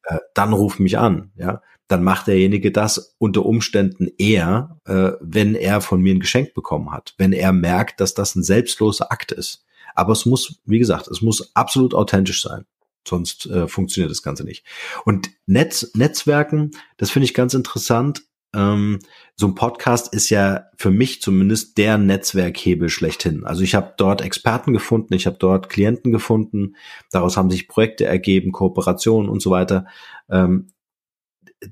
[0.04, 1.62] äh, dann ruf mich an, ja.
[1.88, 6.92] Dann macht derjenige das unter Umständen eher, äh, wenn er von mir ein Geschenk bekommen
[6.92, 9.66] hat, wenn er merkt, dass das ein selbstloser Akt ist.
[9.96, 12.66] Aber es muss, wie gesagt, es muss absolut authentisch sein.
[13.08, 14.64] Sonst äh, funktioniert das Ganze nicht.
[15.04, 18.24] Und Netz, Netzwerken, das finde ich ganz interessant.
[18.54, 19.00] Ähm,
[19.36, 23.46] so ein Podcast ist ja für mich zumindest der Netzwerkhebel schlechthin.
[23.46, 26.76] Also ich habe dort Experten gefunden, ich habe dort Klienten gefunden,
[27.12, 29.86] daraus haben sich Projekte ergeben, Kooperationen und so weiter.
[30.30, 30.68] Ähm,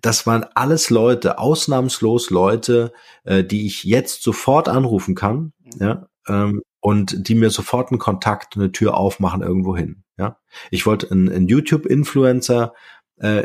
[0.01, 2.91] das waren alles Leute, ausnahmslos Leute,
[3.23, 5.71] äh, die ich jetzt sofort anrufen kann, mhm.
[5.79, 10.03] ja, ähm, und die mir sofort einen Kontakt, eine Tür aufmachen irgendwo hin.
[10.17, 10.39] Ja,
[10.71, 12.73] ich wollte einen, einen YouTube-Influencer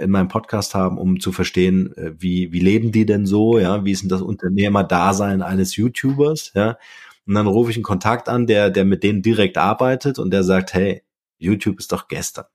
[0.05, 3.85] in meinem Podcast haben, um zu verstehen, äh, wie, wie leben die denn so, ja,
[3.85, 6.79] wie ist denn das Unternehmerdasein eines YouTubers, ja.
[7.27, 10.43] Und dann rufe ich einen Kontakt an, der, der mit denen direkt arbeitet und der
[10.43, 11.03] sagt, hey,
[11.39, 12.47] YouTube ist doch gestern.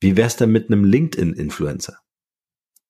[0.00, 1.98] Wie wär's denn mit einem LinkedIn-Influencer?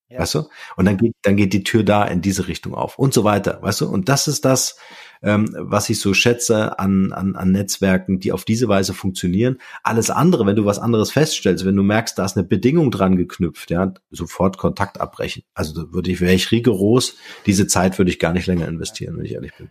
[0.09, 0.21] Ja.
[0.21, 0.49] Weißt du?
[0.77, 3.59] Und dann geht, dann geht die Tür da in diese Richtung auf und so weiter,
[3.61, 3.89] weißt du?
[3.89, 4.79] Und das ist das,
[5.23, 9.59] ähm, was ich so schätze an, an, an Netzwerken, die auf diese Weise funktionieren.
[9.83, 13.17] Alles andere, wenn du was anderes feststellst, wenn du merkst, da ist eine Bedingung dran
[13.17, 15.43] geknüpft, ja, sofort Kontakt abbrechen.
[15.53, 19.19] Also da würde ich, wäre ich rigoros, diese Zeit würde ich gar nicht länger investieren,
[19.19, 19.71] wenn ich ehrlich bin.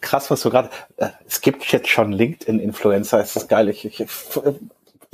[0.00, 0.70] Krass, was du gerade.
[0.96, 3.68] Äh, es gibt jetzt schon LinkedIn-Influencer, ist geil.
[3.68, 4.06] Ich, ich,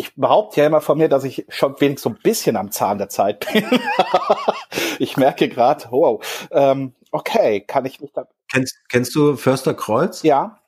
[0.00, 2.98] ich behaupte ja immer von mir, dass ich schon wenigstens so ein bisschen am Zahn
[2.98, 3.64] der Zeit bin.
[5.00, 8.28] ich merke gerade, wow, ähm, okay, kann ich mich da.
[8.50, 10.22] Kennst, kennst du Förster Kreuz?
[10.22, 10.60] Ja.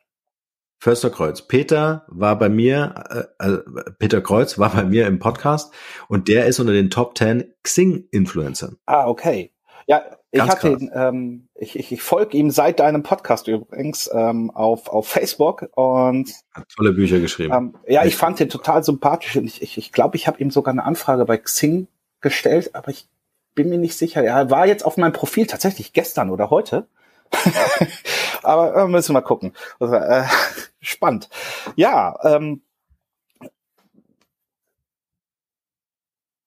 [0.80, 1.42] Förster Kreuz.
[1.42, 3.58] Peter war bei mir, äh, äh,
[4.00, 5.72] Peter Kreuz war bei mir im Podcast
[6.08, 8.78] und der ist unter den Top 10 Xing-Influencern.
[8.86, 9.52] Ah, okay.
[9.86, 14.50] Ja, ich hatte ihn, ähm, ich, ich, ich folge ihm seit deinem Podcast übrigens ähm,
[14.50, 17.52] auf, auf Facebook und hat tolle Bücher geschrieben.
[17.52, 20.50] Ähm, ja, ich fand ihn total sympathisch und ich ich, ich, glaub, ich habe ihm
[20.50, 21.88] sogar eine Anfrage bei Xing
[22.20, 23.08] gestellt, aber ich
[23.54, 24.22] bin mir nicht sicher.
[24.22, 26.86] Er war jetzt auf meinem Profil tatsächlich gestern oder heute.
[28.42, 29.52] aber äh, müssen wir mal gucken.
[29.80, 30.24] Also, äh,
[30.80, 31.28] spannend.
[31.74, 32.62] Ja, ähm,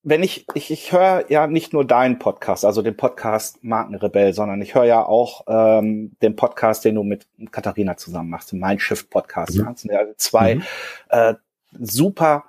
[0.03, 4.61] wenn ich, ich, ich höre ja nicht nur deinen Podcast, also den Podcast Markenrebell, sondern
[4.61, 9.09] ich höre ja auch ähm, den Podcast, den du mit Katharina zusammen machst, den Mindshift
[9.09, 9.55] Podcast.
[9.55, 9.75] Mhm.
[9.83, 10.63] Ja, zwei mhm.
[11.09, 11.35] äh,
[11.79, 12.43] super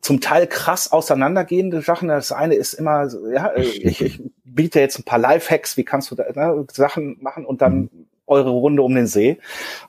[0.00, 2.08] zum Teil krass auseinandergehende Sachen.
[2.08, 6.10] Das eine ist immer, ja, äh, ich, ich biete jetzt ein paar Lifehacks, wie kannst
[6.10, 8.06] du da ne, Sachen machen und dann mhm.
[8.26, 9.38] eure Runde um den See.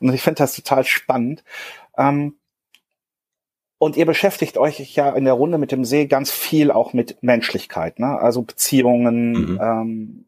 [0.02, 1.46] Und ich finde das total spannend.
[1.98, 2.36] Ähm,
[3.80, 7.22] und ihr beschäftigt euch ja in der Runde mit dem See ganz viel auch mit
[7.22, 8.20] Menschlichkeit, ne?
[8.20, 9.60] also Beziehungen mhm.
[9.62, 10.26] ähm,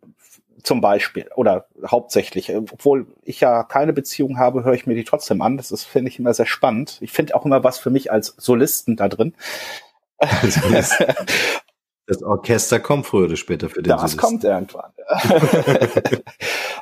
[0.64, 2.56] zum Beispiel oder hauptsächlich.
[2.56, 5.58] Obwohl ich ja keine Beziehung habe, höre ich mir die trotzdem an.
[5.58, 6.98] Das ist finde ich immer sehr spannend.
[7.02, 9.34] Ich finde auch immer was für mich als Solisten da drin.
[12.10, 14.20] Das Orchester kommt früher oder später für den Das Solisten.
[14.20, 14.92] kommt irgendwann.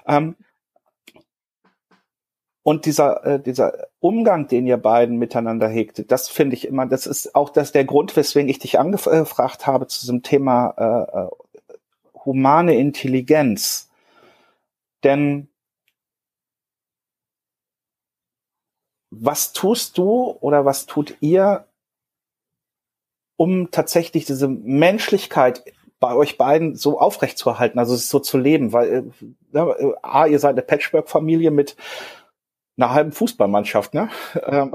[0.08, 0.36] ähm,
[2.68, 7.08] und dieser, äh, dieser Umgang, den ihr beiden miteinander hegt, das finde ich immer, das
[7.08, 11.76] ist auch das der Grund, weswegen ich dich angefragt habe zu diesem Thema äh, äh,
[12.26, 13.90] humane Intelligenz.
[15.06, 15.48] Denn
[19.12, 21.68] was tust du oder was tut ihr,
[23.38, 25.64] um tatsächlich diese Menschlichkeit
[26.02, 29.10] bei euch beiden so aufrecht zu erhalten, also es so zu leben, weil
[29.54, 31.78] äh, äh, A, ihr seid eine Patchwork-Familie mit
[32.78, 34.10] einer halben Fußballmannschaft, ne?
[34.46, 34.74] Ähm,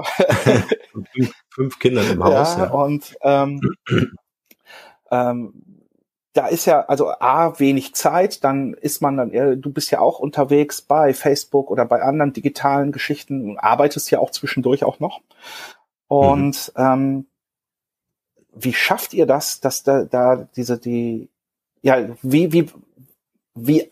[1.13, 2.57] fünf, fünf Kinder im Haus.
[2.57, 2.71] Ja, ja.
[2.71, 3.61] und ähm,
[5.11, 5.53] ähm,
[6.33, 10.19] da ist ja also a wenig Zeit, dann ist man dann, du bist ja auch
[10.19, 15.21] unterwegs bei Facebook oder bei anderen digitalen Geschichten und arbeitest ja auch zwischendurch auch noch.
[16.07, 16.83] Und mhm.
[16.83, 17.25] ähm,
[18.55, 21.29] wie schafft ihr das, dass da, da diese die
[21.81, 22.69] ja wie wie
[23.55, 23.89] wie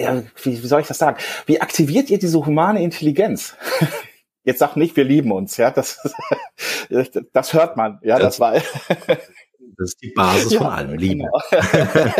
[0.00, 1.18] ja, wie, wie soll ich das sagen?
[1.46, 3.56] Wie aktiviert ihr diese humane Intelligenz?
[4.44, 5.98] Jetzt sag nicht, wir lieben uns, ja, das,
[7.32, 8.54] das hört man, ja, das, das war.
[8.54, 11.28] Das ist die Basis ja, von allem, Liebe.
[11.50, 12.10] Genau.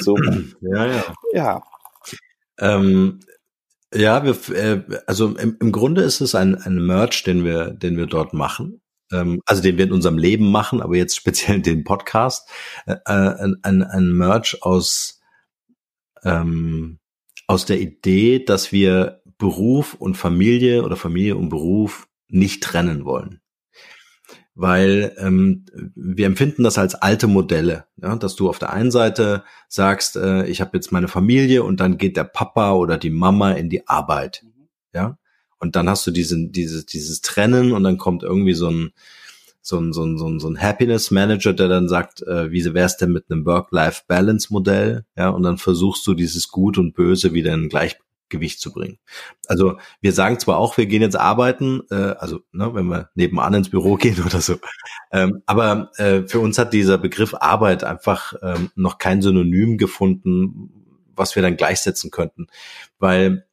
[0.00, 0.16] so.
[0.60, 1.04] Ja, ja.
[1.32, 1.62] Ja.
[2.60, 3.20] Ähm,
[3.92, 7.96] ja, wir, äh, also im, im Grunde ist es ein, ein Merch, den wir, den
[7.96, 8.80] wir dort machen.
[9.12, 12.48] Ähm, also den wir in unserem Leben machen, aber jetzt speziell den Podcast.
[12.86, 15.20] Äh, ein, ein, ein Merch aus,
[16.24, 16.98] ähm,
[17.46, 23.40] aus der Idee, dass wir Beruf und Familie oder Familie und Beruf nicht trennen wollen
[24.54, 29.42] weil ähm, wir empfinden das als alte Modelle, ja, dass du auf der einen Seite
[29.68, 33.52] sagst, äh, ich habe jetzt meine Familie und dann geht der Papa oder die Mama
[33.52, 34.68] in die Arbeit, mhm.
[34.92, 35.18] ja,
[35.58, 38.92] und dann hast du diesen dieses dieses Trennen und dann kommt irgendwie so ein
[39.66, 42.62] so ein, so ein, so ein, so ein Happiness Manager, der dann sagt, äh, wie
[42.74, 47.54] wär's denn mit einem Work-Life-Balance-Modell, ja, und dann versuchst du dieses Gut und Böse wieder
[47.54, 47.96] in Gleich
[48.28, 48.98] Gewicht zu bringen.
[49.46, 53.54] Also wir sagen zwar auch, wir gehen jetzt arbeiten, äh, also ne, wenn wir nebenan
[53.54, 54.56] ins Büro gehen oder so,
[55.12, 60.70] ähm, aber äh, für uns hat dieser Begriff Arbeit einfach ähm, noch kein Synonym gefunden,
[61.14, 62.48] was wir dann gleichsetzen könnten,
[62.98, 63.46] weil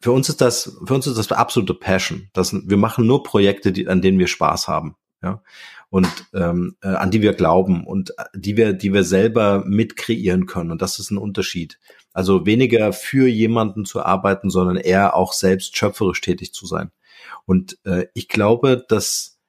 [0.00, 2.30] für uns ist das für uns ist das absolute Passion.
[2.32, 5.42] Das, wir machen nur Projekte, die, an denen wir Spaß haben, ja
[5.90, 9.96] und ähm, äh, an die wir glauben und äh, die wir die wir selber mit
[9.96, 11.78] kreieren können und das ist ein Unterschied.
[12.12, 16.92] Also weniger für jemanden zu arbeiten, sondern eher auch selbst schöpferisch tätig zu sein.
[17.44, 19.40] Und äh, ich glaube, dass,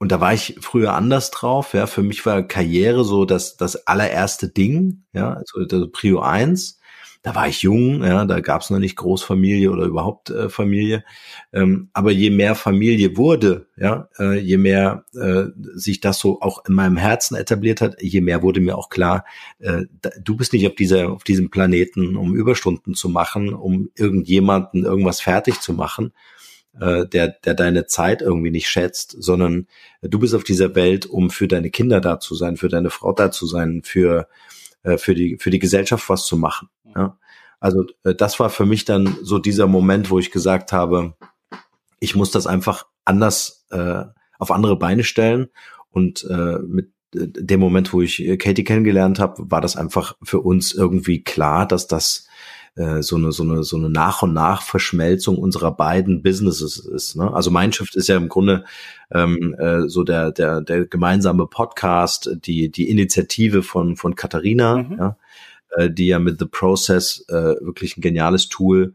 [0.00, 3.86] und da war ich früher anders drauf, ja, für mich war Karriere so das, das
[3.86, 6.77] allererste Ding, ja, also Prio eins
[7.22, 11.04] da war ich jung, ja, da gab es noch nicht Großfamilie oder überhaupt äh, Familie.
[11.52, 16.64] Ähm, aber je mehr Familie wurde, ja, äh, je mehr äh, sich das so auch
[16.66, 19.24] in meinem Herzen etabliert hat, je mehr wurde mir auch klar,
[19.58, 19.82] äh,
[20.22, 25.20] du bist nicht auf dieser, auf diesem Planeten, um Überstunden zu machen, um irgendjemanden irgendwas
[25.20, 26.12] fertig zu machen,
[26.80, 29.66] äh, der, der deine Zeit irgendwie nicht schätzt, sondern
[30.02, 33.12] du bist auf dieser Welt, um für deine Kinder da zu sein, für deine Frau
[33.12, 34.28] da zu sein, für
[34.84, 36.68] äh, für die für die Gesellschaft was zu machen.
[36.94, 37.18] Ja?
[37.60, 41.14] Also äh, das war für mich dann so dieser Moment, wo ich gesagt habe,
[42.00, 44.04] ich muss das einfach anders äh,
[44.38, 45.48] auf andere Beine stellen
[45.90, 50.40] und äh, mit äh, dem Moment, wo ich Katie kennengelernt habe, war das einfach für
[50.40, 52.28] uns irgendwie klar, dass das
[52.78, 57.16] äh, so eine so eine so eine nach und nach Verschmelzung unserer beiden Businesses ist.
[57.16, 57.32] Ne?
[57.32, 58.64] Also Mindshift ist ja im Grunde
[59.10, 64.96] ähm, äh, so der der der gemeinsame Podcast, die die Initiative von von Katharina, mhm.
[64.98, 65.16] ja,
[65.76, 68.94] äh, die ja mit The Process äh, wirklich ein geniales Tool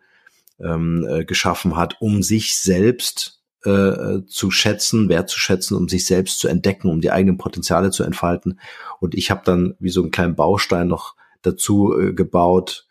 [0.60, 6.48] ähm, äh, geschaffen hat, um sich selbst äh, zu schätzen, wertzuschätzen, um sich selbst zu
[6.48, 8.60] entdecken, um die eigenen Potenziale zu entfalten.
[9.00, 12.88] Und ich habe dann wie so einen kleinen Baustein noch dazu äh, gebaut,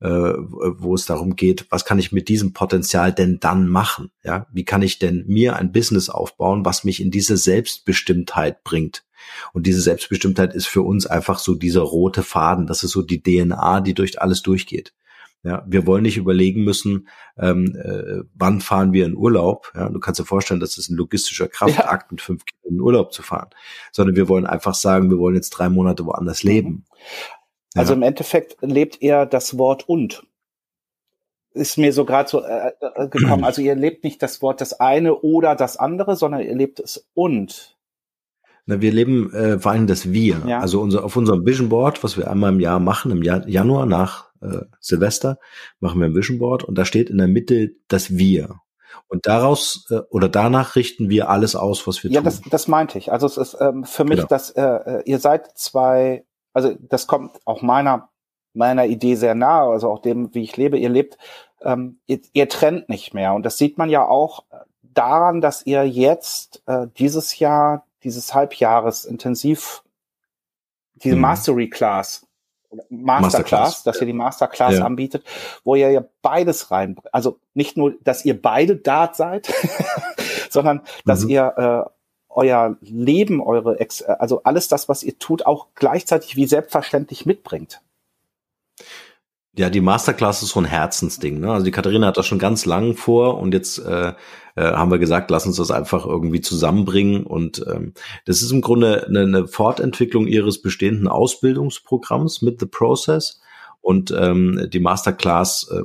[0.00, 4.10] äh, wo es darum geht, was kann ich mit diesem Potenzial denn dann machen?
[4.22, 9.05] Ja, wie kann ich denn mir ein Business aufbauen, was mich in diese Selbstbestimmtheit bringt?
[9.52, 12.66] Und diese Selbstbestimmtheit ist für uns einfach so dieser rote Faden.
[12.66, 14.92] Das ist so die DNA, die durch alles durchgeht.
[15.46, 17.08] Ja, wir wollen nicht überlegen müssen,
[17.38, 19.70] ähm, äh, wann fahren wir in Urlaub.
[19.76, 22.08] Ja, du kannst dir vorstellen, das ist ein logistischer Kraftakt, ja.
[22.10, 23.50] mit fünf Kindern in Urlaub zu fahren.
[23.92, 26.84] Sondern wir wollen einfach sagen, wir wollen jetzt drei Monate woanders leben.
[27.76, 27.96] Also ja.
[27.96, 30.26] im Endeffekt lebt er das Wort und.
[31.52, 33.44] Ist mir so gerade so äh, äh gekommen.
[33.44, 37.08] Also ihr lebt nicht das Wort das eine oder das andere, sondern ihr lebt es
[37.14, 37.75] und.
[38.66, 40.42] Na, wir leben äh, vor allem das Wir.
[40.46, 40.60] Ja.
[40.60, 43.86] Also unser, auf unserem Vision Board, was wir einmal im Jahr machen, im Jahr, Januar
[43.86, 45.38] nach äh, Silvester,
[45.80, 48.60] machen wir ein Vision Board und da steht in der Mitte das Wir.
[49.08, 52.24] Und daraus äh, oder danach richten wir alles aus, was wir ja, tun.
[52.24, 53.12] Ja, das, das meinte ich.
[53.12, 54.28] Also es ist ähm, für mich, genau.
[54.28, 56.24] dass äh, äh, ihr seid zwei
[56.56, 58.08] also das kommt auch meiner
[58.54, 60.78] meiner Idee sehr nahe, also auch dem, wie ich lebe.
[60.78, 61.18] Ihr lebt,
[61.60, 64.44] ähm, ihr, ihr trennt nicht mehr und das sieht man ja auch
[64.82, 69.82] daran, dass ihr jetzt äh, dieses Jahr, dieses Halbjahres intensiv
[70.94, 71.22] diese mhm.
[71.22, 72.26] Mastery Class
[72.90, 74.84] Masterclass, Masterclass, dass ihr die Masterclass ja.
[74.84, 75.24] anbietet,
[75.64, 79.52] wo ihr ja beides rein, also nicht nur, dass ihr beide Dart seid,
[80.50, 81.30] sondern dass mhm.
[81.30, 81.90] ihr äh,
[82.28, 87.80] euer Leben, eure, Ex also alles das, was ihr tut, auch gleichzeitig wie selbstverständlich mitbringt.
[89.56, 91.40] Ja, die Masterclass ist so ein Herzensding.
[91.40, 91.50] Ne?
[91.50, 94.12] Also die Katharina hat das schon ganz lang vor und jetzt äh,
[94.54, 97.24] äh, haben wir gesagt, lass uns das einfach irgendwie zusammenbringen.
[97.24, 97.92] Und ähm,
[98.24, 103.40] das ist im Grunde eine, eine Fortentwicklung ihres bestehenden Ausbildungsprogramms mit The Process.
[103.86, 105.82] Und ähm, die Masterclass äh,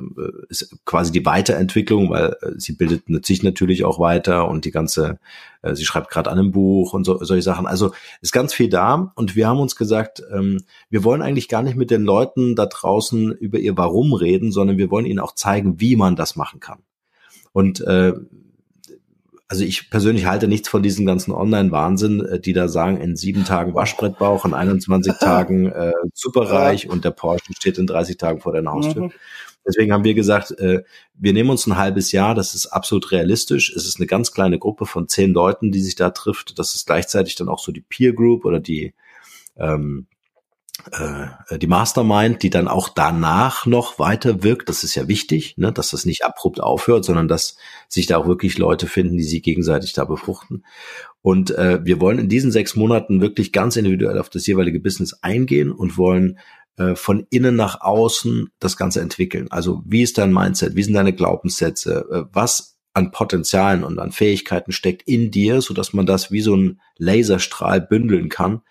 [0.48, 5.20] ist quasi die Weiterentwicklung, weil äh, sie bildet sich natürlich auch weiter und die ganze,
[5.62, 7.64] äh, sie schreibt gerade an einem Buch und so, solche Sachen.
[7.64, 11.62] Also ist ganz viel da und wir haben uns gesagt, ähm, wir wollen eigentlich gar
[11.62, 15.36] nicht mit den Leuten da draußen über ihr Warum reden, sondern wir wollen ihnen auch
[15.36, 16.80] zeigen, wie man das machen kann.
[17.52, 18.14] Und äh,
[19.52, 23.44] also ich persönlich halte nichts von diesen ganzen Online-Wahnsinn, äh, die da sagen, in sieben
[23.44, 28.54] Tagen Waschbrettbauch, in 21 Tagen äh, superreich und der Porsche steht in 30 Tagen vor
[28.54, 29.02] deiner Haustür.
[29.04, 29.12] Mhm.
[29.66, 30.84] Deswegen haben wir gesagt, äh,
[31.18, 33.70] wir nehmen uns ein halbes Jahr, das ist absolut realistisch.
[33.76, 36.58] Es ist eine ganz kleine Gruppe von zehn Leuten, die sich da trifft.
[36.58, 38.94] Das ist gleichzeitig dann auch so die Peer Group oder die
[39.58, 40.11] ähm, äh,
[41.58, 45.90] die Mastermind, die dann auch danach noch weiter wirkt, das ist ja wichtig, ne, dass
[45.90, 47.56] das nicht abrupt aufhört, sondern dass
[47.88, 50.64] sich da auch wirklich Leute finden, die sich gegenseitig da befruchten.
[51.20, 55.14] Und äh, wir wollen in diesen sechs Monaten wirklich ganz individuell auf das jeweilige Business
[55.22, 56.38] eingehen und wollen
[56.76, 59.48] äh, von innen nach außen das Ganze entwickeln.
[59.50, 60.74] Also wie ist dein Mindset?
[60.74, 62.06] Wie sind deine Glaubenssätze?
[62.10, 66.42] Äh, was an Potenzialen und an Fähigkeiten steckt in dir, so dass man das wie
[66.42, 68.62] so ein Laserstrahl bündeln kann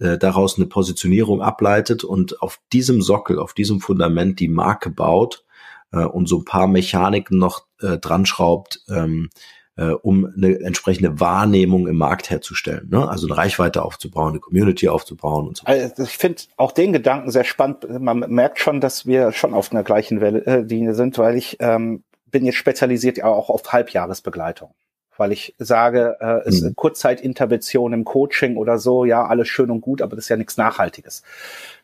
[0.00, 5.44] äh, daraus eine Positionierung ableitet und auf diesem Sockel, auf diesem Fundament die Marke baut
[5.92, 9.30] äh, und so ein paar Mechaniken noch äh, dran schraubt, ähm,
[9.76, 12.88] äh, um eine entsprechende Wahrnehmung im Markt herzustellen.
[12.90, 13.08] Ne?
[13.08, 15.66] Also eine Reichweite aufzubauen, eine Community aufzubauen und so.
[15.66, 17.86] Also ich finde auch den Gedanken sehr spannend.
[18.00, 22.04] Man merkt schon, dass wir schon auf einer gleichen äh, Linie sind, weil ich ähm,
[22.26, 24.74] bin jetzt spezialisiert ja auch auf Halbjahresbegleitung
[25.20, 26.74] weil ich sage, äh, es mhm.
[26.74, 30.56] Kurzzeitintervention im Coaching oder so, ja, alles schön und gut, aber das ist ja nichts
[30.56, 31.22] Nachhaltiges.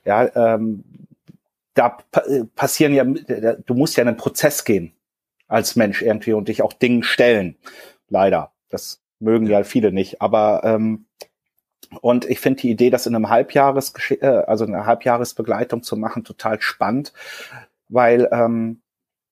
[0.07, 0.83] Ja, ähm,
[1.75, 4.93] da äh, passieren ja, du musst ja einen Prozess gehen
[5.49, 7.57] als Mensch irgendwie und dich auch Dingen stellen.
[8.09, 8.53] Leider.
[8.71, 10.23] Das mögen ja viele nicht.
[10.23, 11.05] Aber ähm,
[12.01, 16.25] und ich finde die Idee, das in einem Halbjahres, äh, also eine Halbjahresbegleitung zu machen,
[16.25, 17.13] total spannend,
[17.89, 18.81] weil ähm,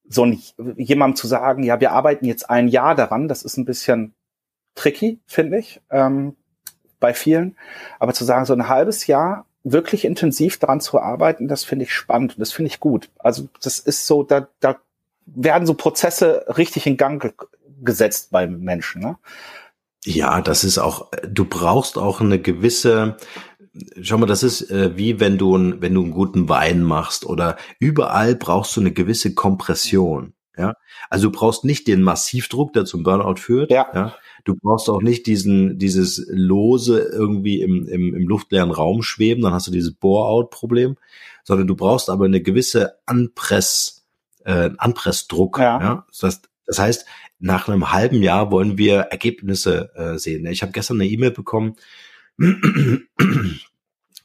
[0.09, 0.43] so ein,
[0.77, 4.15] jemandem zu sagen, ja, wir arbeiten jetzt ein Jahr daran, das ist ein bisschen
[4.75, 6.37] tricky, finde ich, ähm,
[7.01, 7.57] bei vielen.
[7.99, 11.95] Aber zu sagen, so ein halbes Jahr wirklich intensiv daran zu arbeiten, das finde ich
[11.95, 13.11] spannend und das finde ich gut.
[13.19, 14.77] Also das ist so, da, da
[15.27, 17.33] werden so Prozesse richtig in Gang ge
[17.83, 19.03] gesetzt beim Menschen.
[19.03, 19.19] Ne?
[20.05, 23.17] Ja, das ist auch, du brauchst auch eine gewisse,
[24.01, 27.27] schau mal, das ist äh, wie wenn du, ein, wenn du einen guten Wein machst
[27.27, 30.35] oder überall brauchst du eine gewisse Kompression.
[30.57, 30.75] Ja,
[31.11, 33.73] also du brauchst nicht den Massivdruck, der zum Burnout führt.
[33.73, 33.89] Ja.
[33.93, 34.15] ja?
[34.45, 39.53] Du brauchst auch nicht diesen, dieses lose irgendwie im, im, im luftleeren Raum schweben, dann
[39.53, 40.97] hast du dieses Bore-out-Problem,
[41.43, 44.07] sondern du brauchst aber eine gewisse Anpress,
[44.45, 45.59] äh, Anpressdruck.
[45.59, 45.81] Ja.
[45.81, 46.07] ja?
[46.21, 47.07] Das, das heißt,
[47.41, 50.47] nach einem halben Jahr wollen wir Ergebnisse äh, sehen.
[50.47, 51.75] Ich habe gestern eine E-Mail bekommen,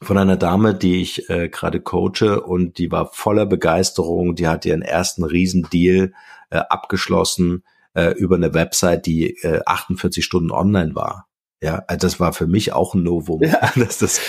[0.02, 4.34] von einer Dame, die ich äh, gerade coache und die war voller Begeisterung.
[4.34, 6.12] Die hat ihren ersten Riesendeal
[6.50, 11.28] äh, abgeschlossen äh, über eine Website, die äh, 48 Stunden online war.
[11.62, 13.42] Ja, also das war für mich auch ein Novum.
[13.42, 13.70] Ja.
[13.76, 14.20] Das, das,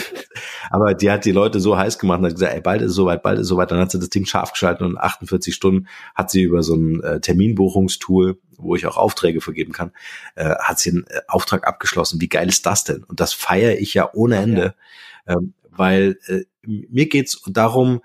[0.69, 2.95] aber die hat die Leute so heiß gemacht und hat gesagt, ey, bald ist es
[2.95, 3.71] soweit, bald ist es soweit.
[3.71, 7.01] Dann hat sie das Ding scharf geschaltet und 48 Stunden hat sie über so ein
[7.03, 9.91] äh, Terminbuchungstool, wo ich auch Aufträge vergeben kann,
[10.35, 12.19] äh, hat sie einen äh, Auftrag abgeschlossen.
[12.19, 13.03] Wie geil ist das denn?
[13.03, 14.75] Und das feiere ich ja ohne Ende,
[15.27, 15.35] ja.
[15.35, 18.01] Ähm, weil äh, mir geht's darum,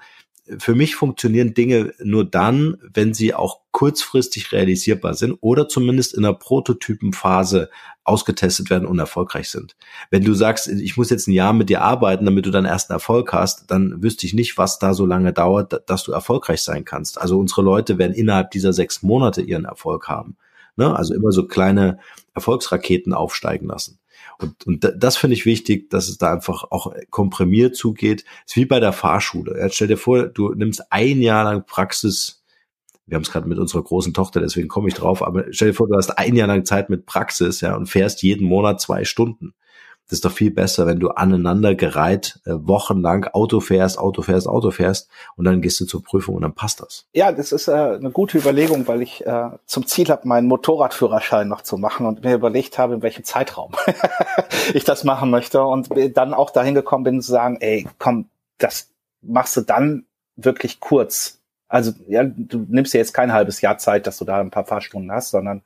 [0.58, 6.22] für mich funktionieren Dinge nur dann, wenn sie auch kurzfristig realisierbar sind oder zumindest in
[6.22, 7.68] der Prototypenphase
[8.04, 9.76] ausgetestet werden und erfolgreich sind.
[10.10, 12.92] Wenn du sagst, ich muss jetzt ein Jahr mit dir arbeiten, damit du dann ersten
[12.92, 16.84] Erfolg hast, dann wüsste ich nicht, was da so lange dauert, dass du erfolgreich sein
[16.84, 17.20] kannst.
[17.20, 20.36] Also unsere Leute werden innerhalb dieser sechs Monate ihren Erfolg haben.
[20.76, 20.94] Ne?
[20.94, 21.98] Also immer so kleine
[22.34, 23.98] Erfolgsraketen aufsteigen lassen.
[24.38, 28.24] Und, und das finde ich wichtig, dass es da einfach auch komprimiert zugeht.
[28.44, 29.58] Es ist wie bei der Fahrschule.
[29.60, 32.42] Jetzt stell dir vor, du nimmst ein Jahr lang Praxis.
[33.06, 35.22] Wir haben es gerade mit unserer großen Tochter, deswegen komme ich drauf.
[35.22, 38.22] Aber stell dir vor, du hast ein Jahr lang Zeit mit Praxis, ja, und fährst
[38.22, 39.54] jeden Monat zwei Stunden.
[40.08, 44.46] Das ist doch viel besser, wenn du aneinander gereiht äh, wochenlang Auto fährst, Auto fährst,
[44.46, 47.06] Auto fährst und dann gehst du zur Prüfung und dann passt das.
[47.12, 51.48] Ja, das ist äh, eine gute Überlegung, weil ich äh, zum Ziel habe, meinen Motorradführerschein
[51.48, 53.72] noch zu machen und mir überlegt habe, in welchem Zeitraum
[54.74, 58.28] ich das machen möchte und dann auch dahin gekommen bin zu sagen, ey, komm,
[58.58, 58.90] das
[59.22, 60.04] machst du dann
[60.36, 61.40] wirklich kurz.
[61.66, 64.66] Also ja, du nimmst dir jetzt kein halbes Jahr Zeit, dass du da ein paar
[64.66, 65.62] Fahrstunden hast, sondern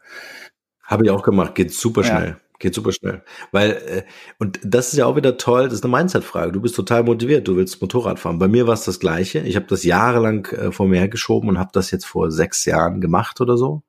[0.82, 2.28] habe ich auch gemacht, geht super schnell.
[2.28, 3.24] Ja Geht super schnell.
[3.52, 4.02] Weil, äh,
[4.38, 6.52] und das ist ja auch wieder toll, das ist eine Mindset-Frage.
[6.52, 8.38] Du bist total motiviert, du willst Motorrad fahren.
[8.38, 9.40] Bei mir war es das Gleiche.
[9.40, 13.00] Ich habe das jahrelang äh, vor mir hergeschoben und habe das jetzt vor sechs Jahren
[13.00, 13.82] gemacht oder so.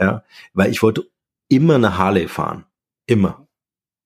[0.00, 1.08] Ja, weil ich wollte
[1.48, 2.64] immer eine Harley fahren.
[3.06, 3.46] Immer.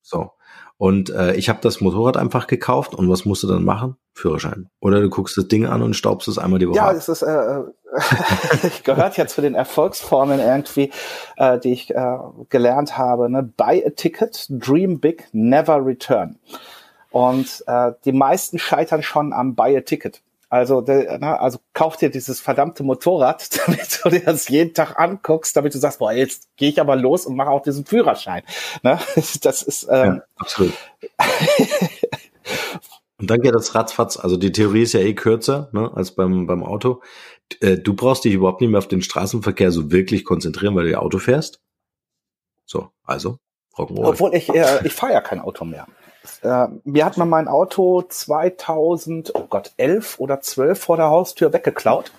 [0.02, 0.32] So.
[0.80, 3.98] Und äh, ich habe das Motorrad einfach gekauft und was musst du dann machen?
[4.14, 4.70] Führerschein.
[4.80, 6.78] Oder du guckst das Ding an und staubst es einmal die Woche.
[6.78, 7.64] Ja, es ist äh, äh
[8.84, 10.90] gehört ja zu den Erfolgsformeln irgendwie,
[11.36, 12.16] äh, die ich äh,
[12.48, 13.28] gelernt habe.
[13.28, 13.42] Ne?
[13.42, 16.38] Buy a ticket, dream big, never return.
[17.10, 20.22] Und äh, die meisten scheitern schon am Buy a ticket.
[20.50, 25.56] Also, na, also kauf dir dieses verdammte Motorrad, damit du dir das jeden Tag anguckst,
[25.56, 28.42] damit du sagst, boah, jetzt gehe ich aber los und mache auch diesen Führerschein.
[28.82, 28.98] Ne?
[29.42, 30.74] Das ist ähm, ja, absolut.
[33.18, 34.16] und dann geht das ratzfatz.
[34.18, 37.00] Also die Theorie ist ja eh kürzer ne, als beim beim Auto.
[37.60, 40.90] Äh, du brauchst dich überhaupt nicht mehr auf den Straßenverkehr so wirklich konzentrieren, weil du
[40.90, 41.60] ja Auto fährst.
[42.66, 43.38] So, also
[43.76, 44.04] Rock'n'Roll.
[44.04, 45.86] Obwohl ich äh, ich fahre ja kein Auto mehr.
[46.42, 51.52] Äh, mir hat man mein Auto 2000, oh Gott, 11 oder 12 vor der Haustür
[51.52, 52.12] weggeklaut.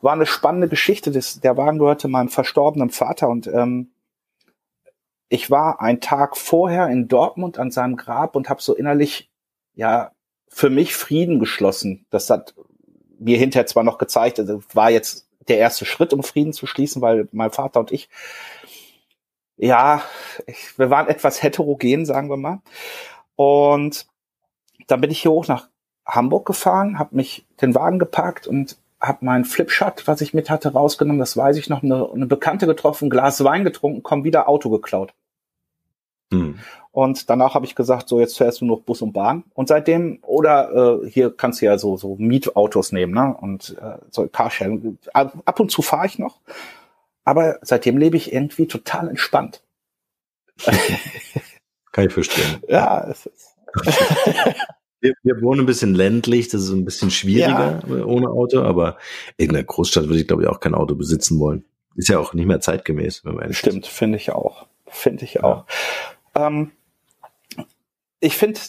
[0.00, 1.10] War eine spannende Geschichte.
[1.10, 3.90] Das, der Wagen gehörte meinem verstorbenen Vater und ähm,
[5.28, 9.30] ich war einen Tag vorher in Dortmund an seinem Grab und habe so innerlich
[9.74, 10.12] ja
[10.48, 12.06] für mich Frieden geschlossen.
[12.10, 12.54] Das hat
[13.18, 17.02] mir hinterher zwar noch gezeigt, also war jetzt der erste Schritt, um Frieden zu schließen,
[17.02, 18.08] weil mein Vater und ich
[19.56, 20.02] ja,
[20.46, 22.60] ich, wir waren etwas heterogen, sagen wir mal.
[23.36, 24.06] Und
[24.86, 25.68] dann bin ich hier hoch nach
[26.06, 30.72] Hamburg gefahren, habe mich den Wagen geparkt und habe meinen Flipshot, was ich mit hatte,
[30.72, 31.18] rausgenommen.
[31.18, 31.82] Das weiß ich noch.
[31.82, 35.14] Eine, eine Bekannte getroffen, Glas Wein getrunken, komm wieder Auto geklaut.
[36.32, 36.58] Hm.
[36.90, 39.44] Und danach habe ich gesagt, so jetzt fährst du noch Bus und Bahn.
[39.54, 43.36] Und seitdem, oder äh, hier kannst du ja so so Mietautos nehmen, ne?
[43.40, 44.98] Und äh, so Carsharing.
[45.12, 46.38] Ab und zu fahre ich noch.
[47.24, 49.62] Aber seitdem lebe ich irgendwie total entspannt.
[51.92, 52.62] Kann ich verstehen.
[52.68, 53.56] Ja, es ist.
[55.00, 58.04] wir, wir wohnen ein bisschen ländlich, das ist ein bisschen schwieriger ja.
[58.04, 58.98] ohne Auto, aber
[59.36, 61.64] in der Großstadt würde ich, glaube ich, auch kein Auto besitzen wollen.
[61.96, 64.66] Ist ja auch nicht mehr zeitgemäß, Stimmt, finde ich auch.
[64.86, 65.66] Finde ich auch.
[66.36, 66.48] Ja.
[66.48, 66.72] Ähm,
[68.20, 68.60] ich finde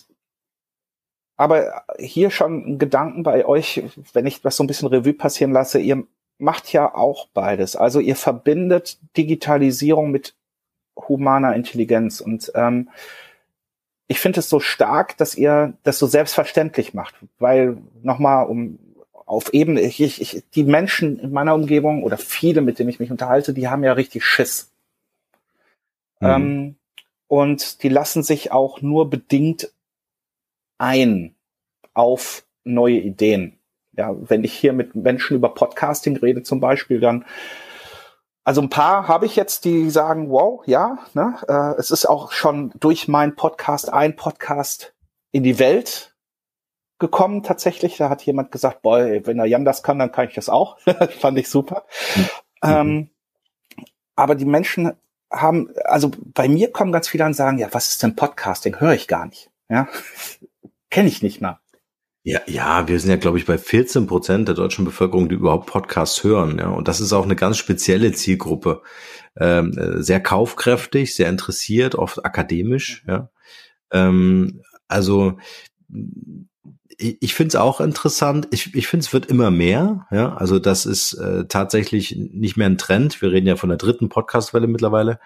[1.38, 3.84] aber hier schon ein Gedanken bei euch,
[4.14, 6.06] wenn ich das so ein bisschen Revue passieren lasse, ihr
[6.38, 7.76] macht ja auch beides.
[7.76, 10.36] Also ihr verbindet Digitalisierung mit
[10.96, 12.90] humaner Intelligenz und ähm,
[14.08, 18.80] ich finde es so stark, dass ihr das so selbstverständlich macht, weil nochmal um
[19.26, 23.10] auf Ebene, ich, ich, die Menschen in meiner Umgebung oder viele, mit denen ich mich
[23.10, 24.72] unterhalte, die haben ja richtig Schiss.
[26.20, 26.28] Mhm.
[26.28, 26.76] Ähm,
[27.28, 29.72] und die lassen sich auch nur bedingt
[30.78, 31.34] ein
[31.96, 33.58] auf neue Ideen
[33.98, 37.26] ja, wenn ich hier mit Menschen über Podcasting rede zum Beispiel, dann
[38.46, 42.32] also ein paar habe ich jetzt, die sagen, wow, ja, ne, äh, es ist auch
[42.32, 44.93] schon durch meinen Podcast ein Podcast
[45.32, 46.16] in die Welt
[47.00, 47.98] gekommen tatsächlich.
[47.98, 50.78] Da hat jemand gesagt, boah, wenn der Jan das kann, dann kann ich das auch.
[51.20, 51.86] Fand ich super.
[52.16, 52.30] Mhm.
[52.62, 53.10] Ähm,
[54.16, 54.93] aber die Menschen
[55.32, 58.80] haben, also bei mir kommen ganz viele und sagen, ja, was ist denn Podcasting?
[58.80, 59.50] Höre ich gar nicht.
[59.70, 59.88] Ja,
[60.91, 61.60] kenne ich nicht mal.
[62.28, 65.67] Ja, ja, wir sind ja, glaube ich, bei 14 Prozent der deutschen Bevölkerung, die überhaupt
[65.67, 66.57] Podcasts hören.
[66.57, 68.82] Ja, und das ist auch eine ganz spezielle Zielgruppe.
[69.38, 73.03] Ähm, äh, sehr kaufkräftig, sehr interessiert, oft akademisch.
[73.05, 73.11] Mhm.
[73.11, 73.30] Ja,
[73.91, 75.38] ähm, also
[76.97, 78.47] ich, ich finde es auch interessant.
[78.49, 80.07] Ich, ich finde es wird immer mehr.
[80.09, 83.21] Ja, also das ist äh, tatsächlich nicht mehr ein Trend.
[83.21, 85.19] Wir reden ja von der dritten Podcastwelle mittlerweile.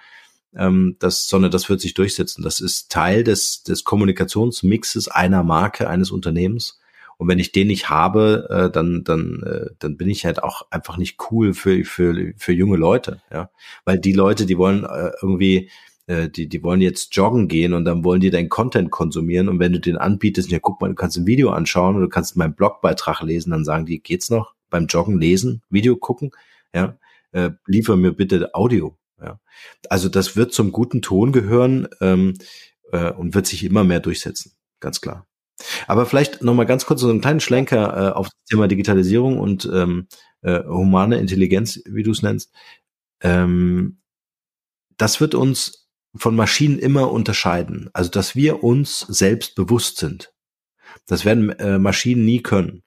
[0.53, 2.43] Ähm, das, sondern das wird sich durchsetzen.
[2.43, 6.79] Das ist Teil des, des Kommunikationsmixes einer Marke, eines Unternehmens.
[7.19, 10.71] Und wenn ich den nicht habe, äh, dann, dann, äh, dann bin ich halt auch
[10.71, 13.51] einfach nicht cool für, für, für junge Leute, ja.
[13.83, 15.69] Weil die Leute, die wollen äh, irgendwie,
[16.07, 19.49] äh, die, die wollen jetzt joggen gehen und dann wollen die deinen Content konsumieren.
[19.49, 22.09] Und wenn du den anbietest, ja, guck mal, du kannst ein Video anschauen oder du
[22.09, 24.53] kannst meinen Blogbeitrag lesen, dann sagen die, geht's noch?
[24.69, 26.31] Beim Joggen lesen, Video gucken,
[26.73, 26.97] ja,
[27.33, 28.97] äh, liefer mir bitte Audio.
[29.21, 29.41] Ja.
[29.89, 32.35] Also das wird zum guten Ton gehören ähm,
[32.93, 35.28] äh, und wird sich immer mehr durchsetzen, ganz klar.
[35.87, 39.39] Aber vielleicht noch mal ganz kurz so einen kleinen Schlenker äh, auf das Thema Digitalisierung
[39.39, 40.07] und ähm,
[40.41, 42.53] äh, humane Intelligenz, wie du es nennst.
[43.21, 43.99] Ähm,
[44.97, 47.89] das wird uns von Maschinen immer unterscheiden.
[47.93, 50.33] Also, dass wir uns selbst bewusst sind.
[51.05, 52.83] Das werden äh, Maschinen nie können.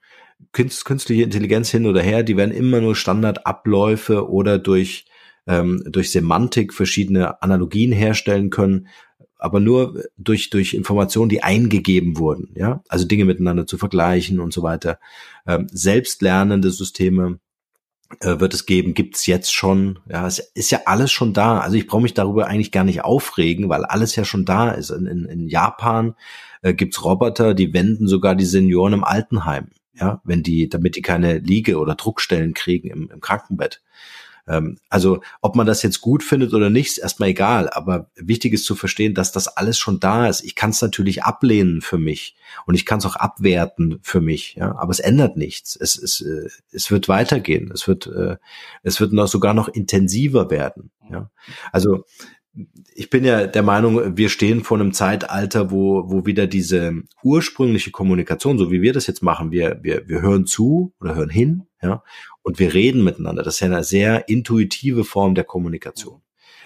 [0.51, 5.05] Künstliche Intelligenz hin oder her, die werden immer nur Standardabläufe oder durch
[5.47, 8.87] ähm, durch Semantik verschiedene Analogien herstellen können
[9.43, 14.53] aber nur durch, durch Informationen, die eingegeben wurden, ja, also Dinge miteinander zu vergleichen und
[14.53, 14.99] so weiter.
[15.45, 17.39] Ähm, selbstlernende Systeme
[18.21, 19.99] äh, wird es geben, gibt's jetzt schon.
[20.09, 21.59] Ja, es ist ja alles schon da.
[21.59, 24.91] Also ich brauche mich darüber eigentlich gar nicht aufregen, weil alles ja schon da ist.
[24.91, 26.15] In, in, in Japan
[26.61, 29.71] äh, gibt's Roboter, die wenden sogar die Senioren im Altenheim.
[29.93, 33.81] Ja, wenn die, damit die keine Liege- oder Druckstellen kriegen im, im Krankenbett.
[34.47, 37.69] Ähm, also ob man das jetzt gut findet oder nicht, ist erstmal egal.
[37.69, 40.43] Aber wichtig ist zu verstehen, dass das alles schon da ist.
[40.43, 42.35] Ich kann es natürlich ablehnen für mich
[42.65, 44.55] und ich kann es auch abwerten für mich.
[44.55, 45.75] Ja, aber es ändert nichts.
[45.75, 47.71] Es, es, äh, es wird weitergehen.
[47.73, 48.37] Es wird, äh,
[48.83, 50.91] es wird noch sogar noch intensiver werden.
[51.09, 51.29] Ja,
[51.71, 52.05] also
[52.93, 57.91] ich bin ja der Meinung, wir stehen vor einem Zeitalter, wo, wo wieder diese ursprüngliche
[57.91, 61.63] Kommunikation, so wie wir das jetzt machen, wir, wir, wir hören zu oder hören hin,
[61.81, 62.03] ja,
[62.43, 63.43] und wir reden miteinander.
[63.43, 66.22] Das ist ja eine sehr intuitive Form der Kommunikation.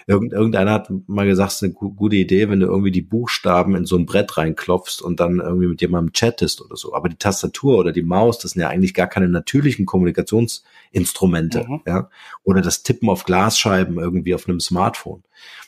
[0.08, 3.76] Irgend, irgendeiner hat mal gesagt, es ist eine gute Idee, wenn du irgendwie die Buchstaben
[3.76, 6.94] in so ein Brett reinklopfst und dann irgendwie mit jemandem chattest oder so.
[6.94, 11.80] Aber die Tastatur oder die Maus, das sind ja eigentlich gar keine natürlichen Kommunikationsinstrumente, mhm.
[11.86, 12.08] ja.
[12.42, 15.24] Oder das Tippen auf Glasscheiben irgendwie auf einem Smartphone.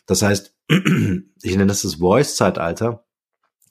[0.07, 3.05] Das heißt, ich nenne das das Voice-Zeitalter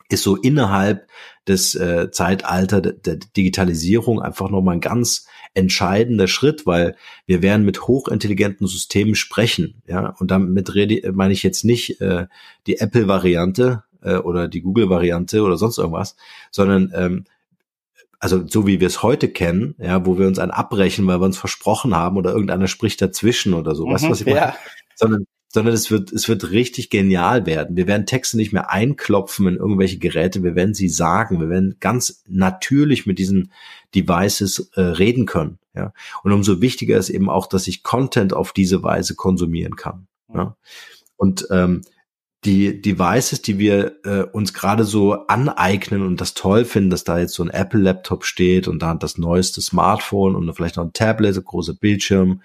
[0.10, 1.08] ist so innerhalb
[1.48, 6.96] des äh, Zeitalter der, der Digitalisierung einfach nochmal ein ganz entscheidender Schritt, weil
[7.26, 9.82] wir werden mit hochintelligenten Systemen sprechen.
[9.88, 12.28] Ja, und damit rede, meine ich jetzt nicht äh,
[12.68, 16.16] die Apple-Variante äh, oder die Google-Variante oder sonst irgendwas,
[16.52, 17.26] sondern ähm,
[18.20, 21.26] also so wie wir es heute kennen, ja, wo wir uns ein abbrechen, weil wir
[21.26, 24.40] uns versprochen haben oder irgendeiner spricht dazwischen oder so, mhm, weißt du, was ich meine?
[24.40, 24.56] Ja.
[24.96, 27.76] Sondern sondern es wird, es wird richtig genial werden.
[27.76, 31.78] Wir werden Texte nicht mehr einklopfen in irgendwelche Geräte, wir werden sie sagen, wir werden
[31.80, 33.52] ganz natürlich mit diesen
[33.96, 35.58] Devices äh, reden können.
[35.76, 35.92] Ja?
[36.24, 40.08] Und umso wichtiger ist eben auch, dass ich Content auf diese Weise konsumieren kann.
[40.32, 40.56] Ja?
[41.18, 41.82] Und ähm,
[42.46, 47.20] die Devices, die wir äh, uns gerade so aneignen und das toll finden, dass da
[47.20, 51.36] jetzt so ein Apple-Laptop steht und da das neueste Smartphone und vielleicht noch ein Tablet,
[51.36, 52.42] ein großer Bildschirm,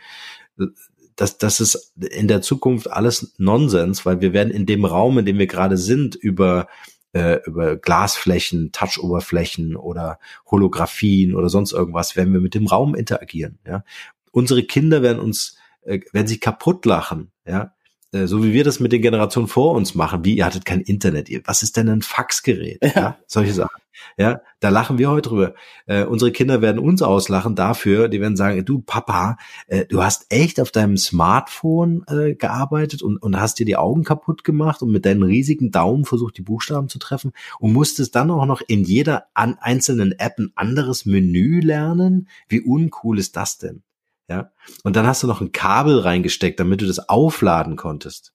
[1.16, 5.26] das, das ist in der Zukunft alles Nonsens, weil wir werden in dem Raum, in
[5.26, 6.68] dem wir gerade sind, über
[7.14, 10.18] äh, über Glasflächen, Touchoberflächen oder
[10.50, 13.58] Holographien oder sonst irgendwas, werden wir mit dem Raum interagieren.
[13.66, 13.84] Ja,
[14.32, 17.30] unsere Kinder werden uns, äh, werden sich kaputt lachen.
[17.46, 17.72] Ja,
[18.14, 20.24] äh, so wie wir das mit den Generationen vor uns machen.
[20.24, 22.78] Wie ihr hattet kein Internet, ihr, was ist denn ein Faxgerät?
[22.82, 22.92] Ja.
[22.94, 23.80] ja solche Sachen.
[24.16, 25.54] Ja, da lachen wir heute drüber.
[25.86, 28.08] Äh, unsere Kinder werden uns auslachen dafür.
[28.08, 29.36] Die werden sagen, du Papa,
[29.66, 34.04] äh, du hast echt auf deinem Smartphone äh, gearbeitet und, und hast dir die Augen
[34.04, 38.30] kaputt gemacht und mit deinen riesigen Daumen versucht, die Buchstaben zu treffen und musstest dann
[38.30, 42.28] auch noch in jeder an einzelnen App ein anderes Menü lernen.
[42.48, 43.82] Wie uncool ist das denn?
[44.28, 44.52] Ja.
[44.82, 48.32] Und dann hast du noch ein Kabel reingesteckt, damit du das aufladen konntest.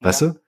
[0.00, 0.28] Weißt ja.
[0.28, 0.40] du?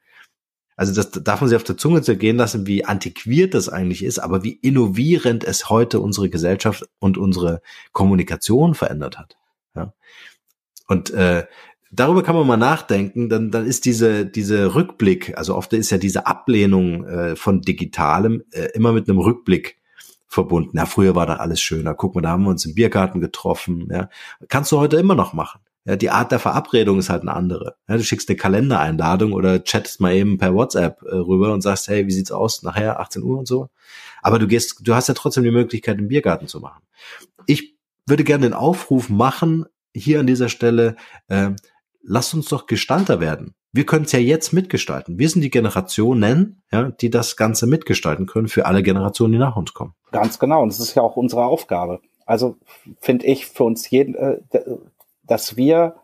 [0.77, 4.19] Also das darf man sich auf der Zunge zergehen lassen, wie antiquiert das eigentlich ist,
[4.19, 9.37] aber wie innovierend es heute unsere Gesellschaft und unsere Kommunikation verändert hat.
[9.77, 9.93] Ja.
[10.89, 11.47] Und äh,
[11.93, 15.99] darüber kann man mal nachdenken, dann, dann ist diese, diese Rückblick, also oft ist ja
[15.99, 19.79] diese Ablehnung äh, von Digitalem äh, immer mit einem Rückblick
[20.35, 20.76] verbunden.
[20.76, 21.95] Ja, früher war da alles schöner.
[21.95, 23.89] Guck mal, da haben wir uns im Biergarten getroffen.
[23.91, 24.09] Ja,
[24.49, 25.61] kannst du heute immer noch machen.
[25.87, 27.76] Ja, die Art der Verabredung ist halt eine andere.
[27.89, 31.89] Ja, du schickst eine Kalendereinladung oder chattest mal eben per WhatsApp äh, rüber und sagst,
[31.89, 32.62] hey, wie sieht's aus?
[32.62, 33.68] Nachher 18 Uhr und so.
[34.22, 36.82] Aber du gehst, du hast ja trotzdem die Möglichkeit, im Biergarten zu machen.
[37.47, 37.74] Ich
[38.07, 40.97] würde gerne den Aufruf machen, hier an dieser Stelle,
[41.28, 41.51] äh,
[42.03, 43.55] lasst uns doch Gestalter werden.
[43.75, 45.18] Wir können es ja jetzt mitgestalten.
[45.18, 49.57] Wir sind die Generationen, ja, die das Ganze mitgestalten können für alle Generationen, die nach
[49.57, 49.95] uns kommen.
[50.12, 50.62] Ganz genau.
[50.62, 52.01] Und das ist ja auch unsere Aufgabe.
[52.25, 52.57] Also
[53.01, 54.39] finde ich für uns jeden, äh,
[55.25, 55.97] dass wir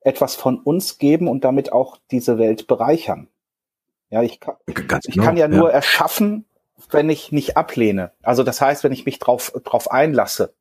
[0.00, 3.28] etwas von uns geben und damit auch diese Welt bereichern.
[4.08, 4.54] Ja, ich kann,
[4.86, 5.74] Ganz ich genau, kann ja nur ja.
[5.74, 6.46] erschaffen,
[6.90, 8.12] wenn ich nicht ablehne.
[8.22, 10.54] Also das heißt, wenn ich mich drauf, drauf einlasse.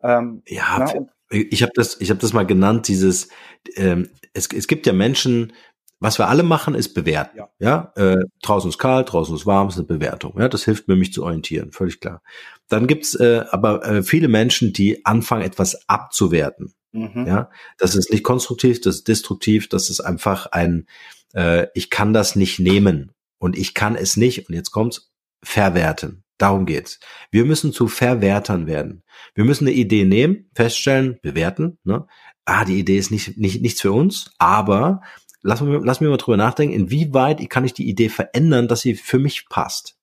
[0.00, 2.88] Ähm, ja, na, ich habe das, ich habe das mal genannt.
[2.88, 3.28] Dieses,
[3.76, 5.52] ähm, es, es gibt ja Menschen,
[6.00, 7.38] was wir alle machen, ist bewerten.
[7.38, 7.92] Ja, ja?
[7.94, 10.34] Äh, draußen ist kalt, draußen ist warm, ist eine Bewertung.
[10.38, 12.22] Ja, das hilft mir, mich zu orientieren, völlig klar.
[12.68, 16.72] Dann gibt's äh, aber äh, viele Menschen, die anfangen, etwas abzuwerten.
[16.92, 17.26] Mhm.
[17.26, 20.86] Ja, das ist nicht konstruktiv, das ist destruktiv, das ist einfach ein,
[21.34, 25.12] äh, ich kann das nicht nehmen und ich kann es nicht, und jetzt kommt's,
[25.42, 26.24] verwerten.
[26.40, 27.00] Darum geht's.
[27.30, 29.02] Wir müssen zu Verwertern werden.
[29.34, 31.78] Wir müssen eine Idee nehmen, feststellen, bewerten.
[31.84, 32.06] Ne?
[32.46, 35.02] Ah, die Idee ist nicht, nicht nichts für uns, aber
[35.42, 39.18] lass lass mir mal drüber nachdenken, inwieweit kann ich die Idee verändern, dass sie für
[39.18, 39.98] mich passt.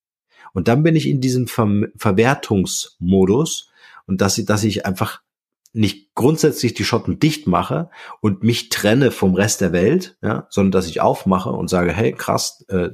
[0.54, 3.72] Und dann bin ich in diesem Ver Verwertungsmodus
[4.06, 5.24] und dass dass ich einfach
[5.74, 7.90] nicht grundsätzlich die Schotten dicht mache
[8.22, 12.14] und mich trenne vom Rest der Welt, ja, sondern dass ich aufmache und sage, hey,
[12.14, 12.90] krass, äh,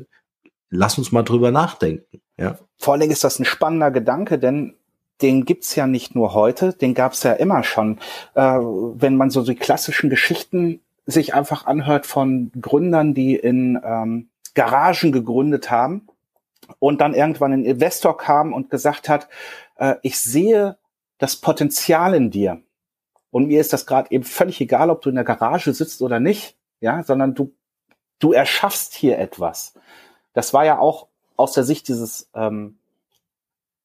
[0.70, 2.23] lass uns mal drüber nachdenken.
[2.38, 2.58] Ja.
[2.78, 4.76] Vor allen Dingen ist das ein spannender Gedanke, denn
[5.22, 8.00] den gibt's ja nicht nur heute, den gab's ja immer schon.
[8.36, 14.30] Äh, wenn man so die klassischen Geschichten sich einfach anhört von Gründern, die in ähm,
[14.54, 16.08] Garagen gegründet haben
[16.80, 19.28] und dann irgendwann ein Investor kam und gesagt hat,
[19.78, 20.78] äh, ich sehe
[21.18, 22.62] das Potenzial in dir.
[23.32, 26.20] Und mir ist das gerade eben völlig egal, ob du in der Garage sitzt oder
[26.20, 27.54] nicht, ja, sondern du,
[28.20, 29.74] du erschaffst hier etwas.
[30.34, 32.78] Das war ja auch aus der Sicht dieses, ähm,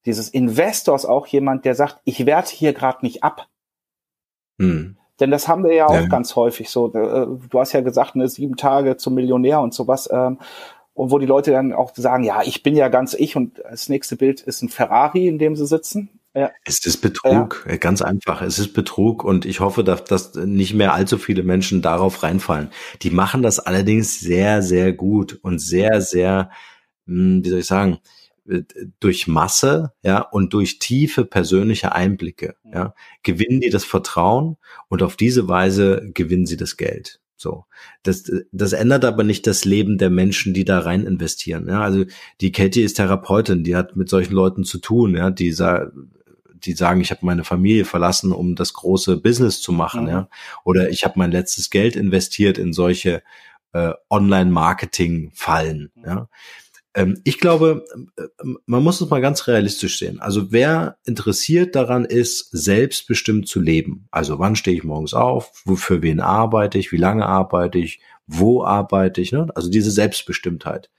[0.06, 3.48] dieses Investors auch jemand, der sagt, ich werte hier gerade nicht ab.
[4.58, 4.96] Hm.
[5.20, 6.06] Denn das haben wir ja auch ja.
[6.06, 6.92] ganz häufig so.
[6.92, 10.08] Äh, du hast ja gesagt, ne, sieben Tage zum Millionär und sowas.
[10.12, 10.38] Ähm,
[10.94, 13.88] und wo die Leute dann auch sagen, ja, ich bin ja ganz ich und das
[13.88, 16.10] nächste Bild ist ein Ferrari, in dem sie sitzen.
[16.34, 16.50] Ja.
[16.64, 17.76] Es ist Betrug, ja.
[17.76, 18.42] ganz einfach.
[18.42, 22.70] Es ist Betrug und ich hoffe, dass, dass nicht mehr allzu viele Menschen darauf reinfallen.
[23.02, 26.50] Die machen das allerdings sehr, sehr gut und sehr, sehr,
[27.08, 27.98] wie soll ich sagen,
[28.48, 28.62] äh,
[29.00, 34.56] durch Masse, ja, und durch tiefe persönliche Einblicke, ja, gewinnen die das Vertrauen
[34.88, 37.20] und auf diese Weise gewinnen sie das Geld.
[37.36, 37.66] So.
[38.02, 41.68] Das, das ändert aber nicht das Leben der Menschen, die da rein investieren.
[41.68, 42.04] Ja, also
[42.40, 45.54] die Katie ist Therapeutin, die hat mit solchen Leuten zu tun, ja, die,
[46.64, 50.08] die sagen, ich habe meine Familie verlassen, um das große Business zu machen, mhm.
[50.08, 50.28] ja.
[50.64, 53.22] Oder ich habe mein letztes Geld investiert in solche
[53.72, 56.28] äh, Online-Marketing-Fallen, ja.
[56.94, 57.84] Ähm, ich glaube,
[58.16, 58.22] äh,
[58.66, 60.20] man muss es mal ganz realistisch sehen.
[60.20, 64.08] Also wer interessiert daran ist, selbstbestimmt zu leben.
[64.10, 65.52] Also wann stehe ich morgens auf?
[65.76, 66.92] Für wen arbeite ich?
[66.92, 68.00] Wie lange arbeite ich?
[68.26, 69.32] Wo arbeite ich?
[69.32, 69.48] Ne?
[69.54, 70.90] Also diese Selbstbestimmtheit,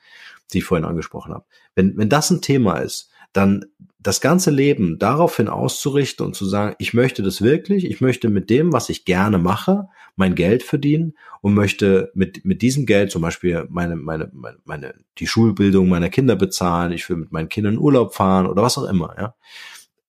[0.54, 1.46] die ich vorhin angesprochen habe.
[1.76, 3.66] Wenn, wenn das ein Thema ist, dann
[4.02, 8.50] das ganze Leben daraufhin auszurichten und zu sagen, ich möchte das wirklich, ich möchte mit
[8.50, 13.22] dem, was ich gerne mache, mein Geld verdienen und möchte mit, mit diesem Geld zum
[13.22, 17.78] Beispiel meine, meine, meine, meine, die Schulbildung meiner Kinder bezahlen, ich will mit meinen Kindern
[17.78, 19.36] Urlaub fahren oder was auch immer, ja.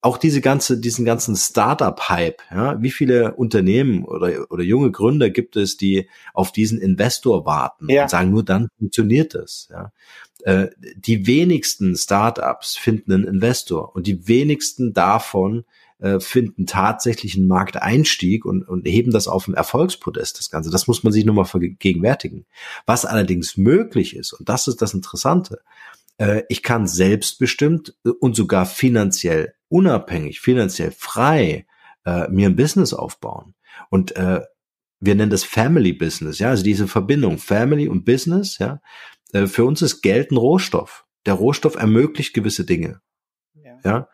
[0.03, 5.57] Auch diese ganze, diesen ganzen Startup-Hype, ja, wie viele Unternehmen oder, oder junge Gründer gibt
[5.57, 8.05] es, die auf diesen Investor warten ja.
[8.05, 9.93] und sagen, nur dann funktioniert das, ja.
[10.45, 15.65] Äh, die wenigsten Startups finden einen Investor und die wenigsten davon
[16.01, 20.71] äh, finden tatsächlich einen Markteinstieg und, und heben das auf dem Erfolgspodest, das Ganze.
[20.71, 22.47] Das muss man sich nur mal vergegenwärtigen.
[22.87, 25.61] Was allerdings möglich ist, und das ist das Interessante,
[26.17, 31.67] äh, ich kann selbstbestimmt und sogar finanziell unabhängig, finanziell frei
[32.05, 33.55] äh, mir ein Business aufbauen.
[33.91, 34.41] Und äh,
[35.01, 38.81] wir nennen das Family Business, ja, also diese Verbindung Family und Business, ja.
[39.33, 41.07] Äh, für uns ist Geld ein Rohstoff.
[41.27, 43.01] Der Rohstoff ermöglicht gewisse Dinge.
[43.55, 43.79] Ja.
[43.85, 44.09] ja?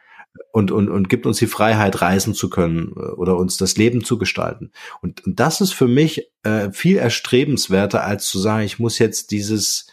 [0.53, 4.05] Und, und, und gibt uns die Freiheit, reisen zu können äh, oder uns das Leben
[4.05, 4.73] zu gestalten.
[5.03, 9.31] Und, und das ist für mich äh, viel erstrebenswerter, als zu sagen, ich muss jetzt
[9.31, 9.87] dieses,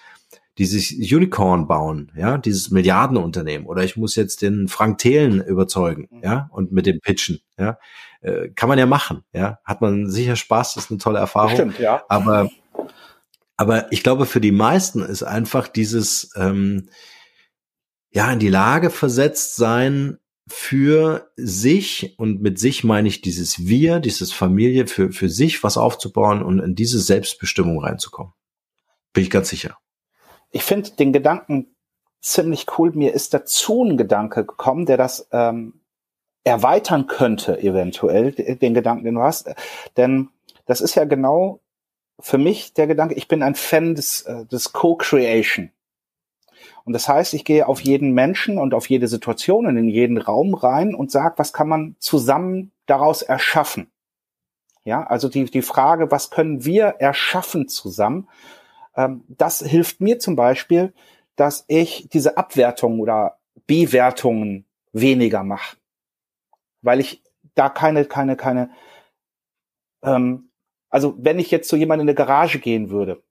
[0.58, 6.24] dieses Unicorn bauen, ja, dieses Milliardenunternehmen, oder ich muss jetzt den Frank Thelen überzeugen, mhm.
[6.24, 7.78] ja, und mit dem Pitchen, ja,
[8.22, 11.80] äh, kann man ja machen, ja, hat man sicher Spaß, ist eine tolle Erfahrung, Stimmt,
[11.80, 12.04] ja.
[12.08, 12.50] aber
[13.58, 16.90] aber ich glaube, für die meisten ist einfach dieses ähm,
[18.12, 24.00] ja in die Lage versetzt sein, für sich und mit sich meine ich dieses Wir,
[24.00, 28.34] dieses Familie, für, für sich was aufzubauen und in diese Selbstbestimmung reinzukommen.
[29.14, 29.78] Bin ich ganz sicher.
[30.52, 31.76] Ich finde den Gedanken
[32.22, 32.92] ziemlich cool.
[32.92, 35.82] Mir ist dazu ein Gedanke gekommen, der das ähm,
[36.44, 39.50] erweitern könnte, eventuell, den Gedanken, den du hast.
[39.96, 40.30] Denn
[40.66, 41.63] das ist ja genau
[42.20, 45.72] für mich der Gedanke, ich bin ein Fan des, äh, des Co-Creation.
[46.86, 50.18] Und das heißt, ich gehe auf jeden Menschen und auf jede Situation und in jeden
[50.18, 53.90] Raum rein und sage, was kann man zusammen daraus erschaffen?
[54.84, 58.28] Ja, also die, die Frage, was können wir erschaffen zusammen?
[58.96, 60.94] Ähm, das hilft mir zum Beispiel,
[61.36, 65.78] dass ich diese Abwertungen oder Bewertungen weniger mache.
[66.82, 67.24] Weil ich
[67.56, 68.72] da keine, keine, keine
[70.04, 70.50] ähm,
[70.94, 73.24] also wenn ich jetzt zu jemandem in eine Garage gehen würde,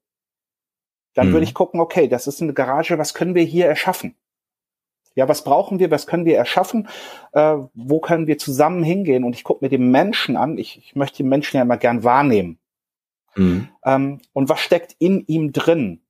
[1.13, 1.33] dann hm.
[1.33, 4.15] würde ich gucken, okay, das ist eine Garage, was können wir hier erschaffen?
[5.15, 6.89] Ja, was brauchen wir, was können wir erschaffen?
[7.31, 9.23] Äh, wo können wir zusammen hingehen?
[9.23, 10.57] Und ich gucke mir den Menschen an.
[10.57, 12.59] Ich, ich möchte den Menschen ja immer gern wahrnehmen.
[13.35, 13.69] Mhm.
[13.85, 16.01] Ähm, und was steckt in ihm drin?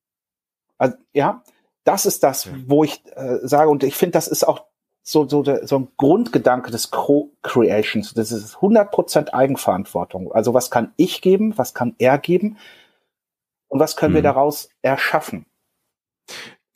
[0.78, 1.44] Also, ja,
[1.84, 4.64] das ist das, wo ich äh, sage, und ich finde, das ist auch
[5.06, 8.14] so, so, der, so ein Grundgedanke des Co-Creations.
[8.14, 10.32] Das ist 100% Eigenverantwortung.
[10.32, 12.56] Also was kann ich geben, was kann er geben
[13.68, 14.22] und was können hm.
[14.22, 14.34] wir mhm.
[14.34, 15.44] daraus erschaffen?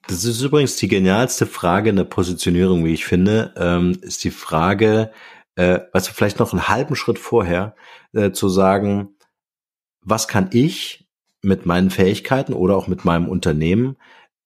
[0.07, 4.31] Das ist übrigens die genialste Frage in der Positionierung, wie ich finde, ähm, ist die
[4.31, 5.11] Frage,
[5.57, 7.75] äh, weißt du, vielleicht noch einen halben Schritt vorher,
[8.13, 9.17] äh, zu sagen,
[10.03, 11.09] was kann ich
[11.41, 13.97] mit meinen Fähigkeiten oder auch mit meinem Unternehmen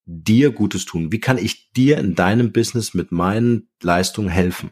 [0.06, 1.12] dir Gutes tun?
[1.12, 4.70] Wie kann ich dir in deinem Business mit meinen Leistungen helfen?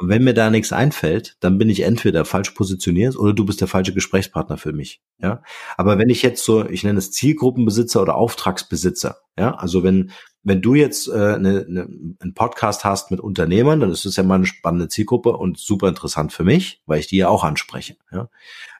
[0.00, 3.60] Und wenn mir da nichts einfällt, dann bin ich entweder falsch positioniert oder du bist
[3.60, 5.02] der falsche Gesprächspartner für mich.
[5.18, 5.42] Ja.
[5.76, 10.12] Aber wenn ich jetzt so, ich nenne es Zielgruppenbesitzer oder Auftragsbesitzer, ja, also wenn,
[10.44, 11.88] wenn du jetzt äh, ne, ne,
[12.20, 15.88] einen Podcast hast mit Unternehmern, dann ist das ja mal eine spannende Zielgruppe und super
[15.88, 17.96] interessant für mich, weil ich die ja auch anspreche.
[18.12, 18.30] Ja.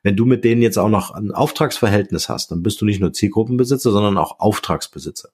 [0.04, 3.12] Wenn du mit denen jetzt auch noch ein Auftragsverhältnis hast, dann bist du nicht nur
[3.12, 5.30] Zielgruppenbesitzer, sondern auch Auftragsbesitzer.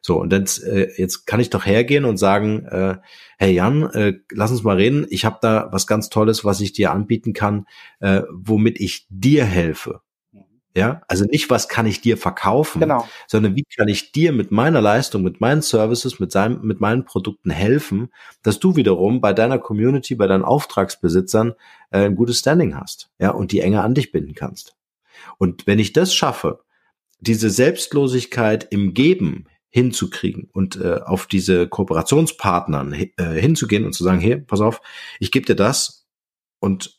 [0.00, 2.96] So, und jetzt, äh, jetzt kann ich doch hergehen und sagen, äh,
[3.38, 5.06] hey Jan, äh, lass uns mal reden.
[5.10, 7.66] Ich habe da was ganz Tolles, was ich dir anbieten kann,
[8.00, 10.00] äh, womit ich dir helfe.
[10.74, 13.08] Ja, also nicht, was kann ich dir verkaufen, genau.
[13.26, 17.04] sondern wie kann ich dir mit meiner Leistung, mit meinen Services, mit seinem, mit meinen
[17.04, 18.10] Produkten helfen,
[18.44, 21.54] dass du wiederum bei deiner Community, bei deinen Auftragsbesitzern
[21.90, 24.76] äh, ein gutes Standing hast, ja, und die enger an dich binden kannst.
[25.38, 26.60] Und wenn ich das schaffe,
[27.20, 34.20] diese Selbstlosigkeit im Geben hinzukriegen und äh, auf diese Kooperationspartnern äh, hinzugehen und zu sagen,
[34.20, 34.80] hey, pass auf,
[35.20, 36.06] ich gebe dir das
[36.58, 36.98] und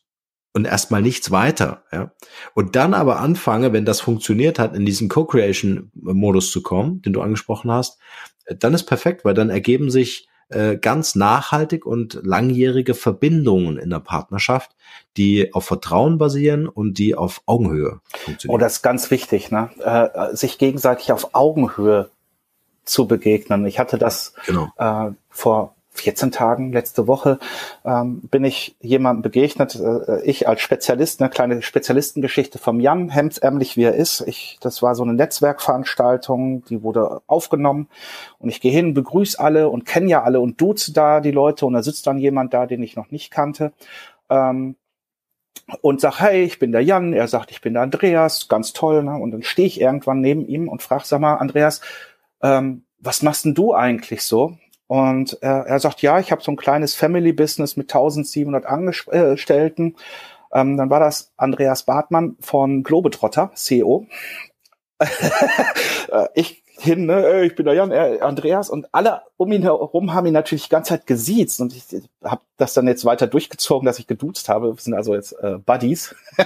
[0.51, 2.11] und erstmal nichts weiter, ja.
[2.55, 7.21] Und dann aber anfange, wenn das funktioniert hat, in diesen Co-Creation-Modus zu kommen, den du
[7.21, 7.99] angesprochen hast,
[8.45, 13.89] äh, dann ist perfekt, weil dann ergeben sich äh, ganz nachhaltig und langjährige Verbindungen in
[13.89, 14.75] der Partnerschaft,
[15.17, 18.55] die auf Vertrauen basieren und die auf Augenhöhe funktionieren.
[18.55, 19.69] Oh, das ist ganz wichtig, ne?
[19.79, 22.09] Äh, sich gegenseitig auf Augenhöhe
[22.83, 23.65] zu begegnen.
[23.65, 24.69] Ich hatte das genau.
[24.77, 27.39] äh, vor 14 Tagen, letzte Woche,
[27.85, 33.77] ähm, bin ich jemandem begegnet, äh, ich als Spezialist, eine kleine Spezialistengeschichte vom Jan, hemdsärmlich
[33.77, 34.21] wie er ist.
[34.27, 37.87] Ich, das war so eine Netzwerkveranstaltung, die wurde aufgenommen
[38.39, 41.65] und ich gehe hin, begrüße alle und kenne ja alle und duze da die Leute
[41.65, 43.71] und da sitzt dann jemand da, den ich noch nicht kannte.
[44.29, 44.75] Ähm,
[45.81, 47.13] und sag, hey, ich bin der Jan.
[47.13, 48.47] Er sagt, ich bin der Andreas.
[48.47, 49.03] Ganz toll.
[49.03, 49.15] Ne?
[49.15, 51.81] Und dann stehe ich irgendwann neben ihm und frage, sag mal, Andreas,
[52.41, 54.57] ähm, was machst denn du eigentlich so?
[54.89, 59.95] Und äh, er sagt, ja, ich habe so ein kleines Family-Business mit 1700 Angestellten.
[60.51, 64.07] Ähm, dann war das Andreas Bartmann von Globetrotter, CEO.
[66.11, 70.11] Äh, ich hin, ne, ich bin der Jan, er, Andreas und alle um ihn herum
[70.11, 71.83] haben ihn natürlich die ganze Zeit gesiezt und ich
[72.23, 74.75] habe das dann jetzt weiter durchgezogen, dass ich geduzt habe.
[74.75, 76.15] Wir sind also jetzt äh, Buddies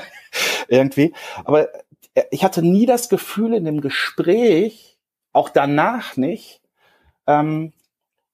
[0.68, 1.14] irgendwie.
[1.46, 1.70] Aber
[2.14, 4.98] äh, ich hatte nie das Gefühl in dem Gespräch,
[5.32, 6.62] auch danach nicht,
[7.26, 7.72] ähm,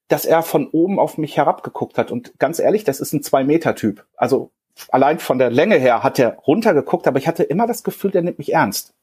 [0.09, 2.11] dass er von oben auf mich herabgeguckt hat.
[2.11, 4.05] Und ganz ehrlich, das ist ein Zwei-Meter-Typ.
[4.17, 4.51] Also
[4.89, 8.23] allein von der Länge her hat er runtergeguckt, aber ich hatte immer das Gefühl, der
[8.23, 8.93] nimmt mich ernst.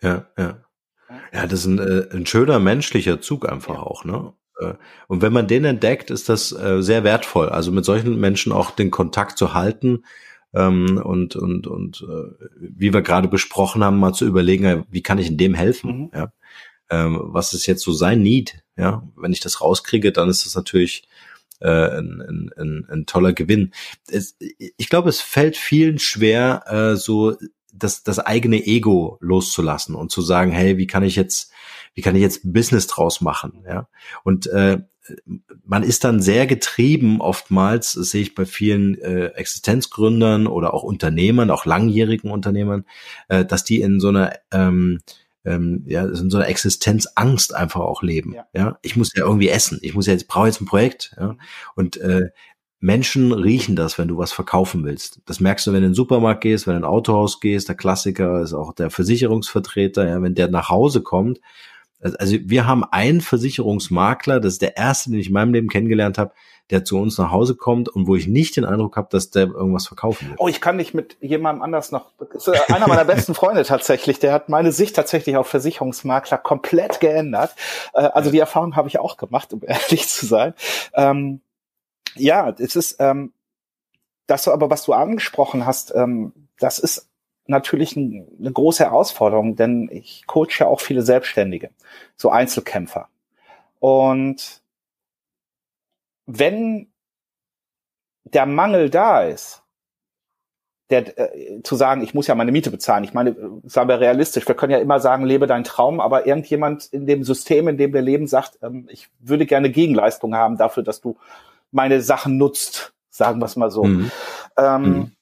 [0.00, 0.58] Ja, ja.
[1.32, 3.82] Ja, das ist ein, äh, ein schöner menschlicher Zug einfach ja.
[3.82, 4.34] auch, ne?
[4.60, 4.74] Äh,
[5.06, 7.48] und wenn man den entdeckt, ist das äh, sehr wertvoll.
[7.48, 10.04] Also mit solchen Menschen auch den Kontakt zu halten
[10.52, 12.06] ähm, und und und
[12.58, 15.98] wie wir gerade besprochen haben, mal zu überlegen, wie kann ich in dem helfen?
[15.98, 16.10] Mhm.
[16.14, 16.32] Ja,
[16.90, 18.62] ähm, was ist jetzt so sein Need?
[18.76, 21.08] Ja, wenn ich das rauskriege, dann ist das natürlich
[21.60, 23.72] äh, ein, ein, ein, ein toller Gewinn.
[24.08, 27.36] Es, ich glaube, es fällt vielen schwer, äh, so
[27.72, 31.52] das, das eigene Ego loszulassen und zu sagen, hey, wie kann ich jetzt,
[31.94, 33.64] wie kann ich jetzt Business draus machen?
[33.66, 33.88] Ja,
[34.24, 34.78] und äh,
[35.64, 40.82] man ist dann sehr getrieben, oftmals, das sehe ich bei vielen äh, Existenzgründern oder auch
[40.82, 42.84] Unternehmern, auch langjährigen Unternehmern,
[43.28, 45.00] äh, dass die in so einer ähm,
[45.44, 48.34] ähm, ja, in so einer Existenzangst einfach auch leben.
[48.34, 48.46] Ja.
[48.52, 49.78] ja, ich muss ja irgendwie essen.
[49.82, 51.14] Ich muss ja jetzt brauche jetzt ein Projekt.
[51.18, 51.36] Ja,
[51.74, 52.30] und äh,
[52.80, 55.20] Menschen riechen das, wenn du was verkaufen willst.
[55.26, 57.68] Das merkst du, wenn du in den Supermarkt gehst, wenn du in ein Autohaus gehst.
[57.68, 60.06] Der Klassiker ist auch der Versicherungsvertreter.
[60.06, 61.40] Ja, wenn der nach Hause kommt.
[62.00, 66.16] Also wir haben einen Versicherungsmakler, das ist der erste, den ich in meinem Leben kennengelernt
[66.16, 66.32] habe,
[66.70, 69.46] der zu uns nach Hause kommt und wo ich nicht den Eindruck habe, dass der
[69.46, 70.34] irgendwas verkaufen will.
[70.38, 72.12] Oh, ich kann nicht mit jemandem anders noch.
[72.68, 77.54] einer meiner besten Freunde tatsächlich, der hat meine Sicht tatsächlich auf Versicherungsmakler komplett geändert.
[77.94, 80.54] Äh, also die Erfahrung habe ich auch gemacht, um ehrlich zu sein.
[80.94, 81.40] Ähm,
[82.14, 83.32] ja, es ist ähm,
[84.26, 87.08] das aber, was du angesprochen hast, ähm, das ist
[87.46, 91.70] natürlich eine große Herausforderung, denn ich coache ja auch viele Selbstständige,
[92.14, 93.08] so Einzelkämpfer.
[93.80, 94.60] Und
[96.28, 96.92] wenn
[98.24, 99.62] der Mangel da ist,
[100.90, 103.04] der, äh, zu sagen, ich muss ja meine Miete bezahlen.
[103.04, 106.86] Ich meine, sagen wir realistisch, wir können ja immer sagen, lebe deinen Traum, aber irgendjemand
[106.86, 110.82] in dem System, in dem wir leben, sagt, ähm, ich würde gerne Gegenleistung haben dafür,
[110.82, 111.16] dass du
[111.70, 113.84] meine Sachen nutzt, sagen wir es mal so.
[113.84, 114.10] Mhm.
[114.56, 115.12] Ähm, mhm.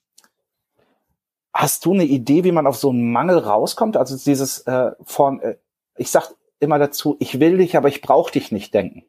[1.52, 3.96] Hast du eine Idee, wie man auf so einen Mangel rauskommt?
[3.96, 5.56] Also dieses äh, von, äh,
[5.96, 9.04] ich sag immer dazu, ich will dich, aber ich brauche dich nicht denken.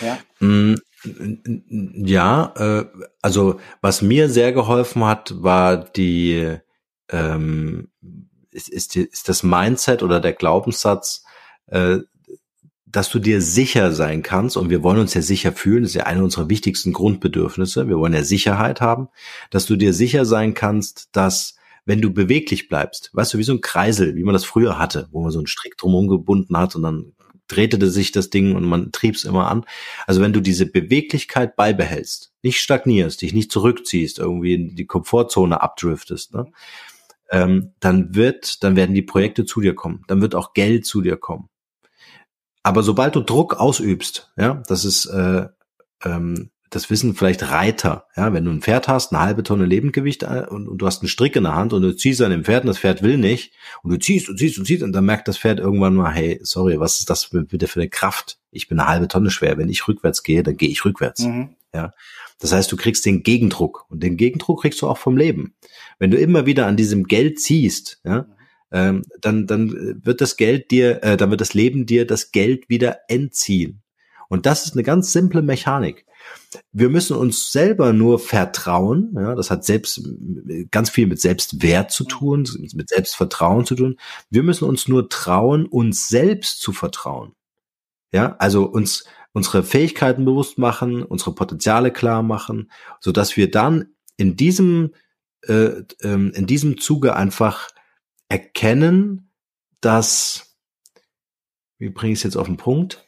[0.00, 0.18] Ja.
[0.40, 0.74] Mm,
[2.04, 2.84] ja, äh,
[3.22, 6.58] also was mir sehr geholfen hat, war die
[7.10, 7.88] ähm,
[8.50, 11.24] ist, ist, ist das Mindset oder der Glaubenssatz,
[11.66, 11.98] äh,
[12.86, 15.96] dass du dir sicher sein kannst, und wir wollen uns ja sicher fühlen, das ist
[15.96, 19.08] ja eine unserer wichtigsten Grundbedürfnisse, wir wollen ja Sicherheit haben,
[19.50, 23.52] dass du dir sicher sein kannst, dass wenn du beweglich bleibst, weißt du, wie so
[23.52, 26.74] ein Kreisel, wie man das früher hatte, wo man so einen Strick drumherum gebunden hat
[26.74, 27.12] und dann
[27.48, 29.64] drehte sich das Ding und man trieb es immer an.
[30.06, 35.60] Also wenn du diese Beweglichkeit beibehältst, nicht stagnierst, dich nicht zurückziehst, irgendwie in die Komfortzone
[35.60, 36.46] abdriftest, ne,
[37.30, 41.02] ähm, dann wird, dann werden die Projekte zu dir kommen, dann wird auch Geld zu
[41.02, 41.48] dir kommen.
[42.62, 45.46] Aber sobald du Druck ausübst, ja, das ist äh,
[46.04, 50.22] ähm, das wissen vielleicht Reiter, ja, wenn du ein Pferd hast, eine halbe Tonne Lebendgewicht
[50.22, 52.44] äh, und, und, du hast einen Strick in der Hand und du ziehst an dem
[52.44, 53.52] Pferd und das Pferd will nicht
[53.82, 56.38] und du ziehst und ziehst und ziehst und dann merkt das Pferd irgendwann mal, hey,
[56.42, 58.38] sorry, was ist das bitte für eine Kraft?
[58.50, 59.56] Ich bin eine halbe Tonne schwer.
[59.56, 61.22] Wenn ich rückwärts gehe, dann gehe ich rückwärts.
[61.22, 61.56] Mhm.
[61.74, 61.92] Ja.
[62.38, 65.54] Das heißt, du kriegst den Gegendruck und den Gegendruck kriegst du auch vom Leben.
[65.98, 68.26] Wenn du immer wieder an diesem Geld ziehst, ja,
[68.70, 72.68] ähm, dann, dann wird das Geld dir, äh, dann wird das Leben dir das Geld
[72.68, 73.82] wieder entziehen.
[74.28, 76.04] Und das ist eine ganz simple Mechanik.
[76.72, 79.14] Wir müssen uns selber nur vertrauen.
[79.14, 80.00] Ja, das hat selbst
[80.70, 83.98] ganz viel mit Selbstwert zu tun, mit Selbstvertrauen zu tun.
[84.30, 87.32] Wir müssen uns nur trauen, uns selbst zu vertrauen.
[88.12, 92.70] Ja, also uns unsere Fähigkeiten bewusst machen, unsere Potenziale klar machen,
[93.00, 94.94] so dass wir dann in diesem
[95.42, 97.68] äh, ähm, in diesem Zuge einfach
[98.28, 99.30] erkennen,
[99.80, 100.56] dass
[101.78, 103.06] wie bringe ich es jetzt auf den Punkt,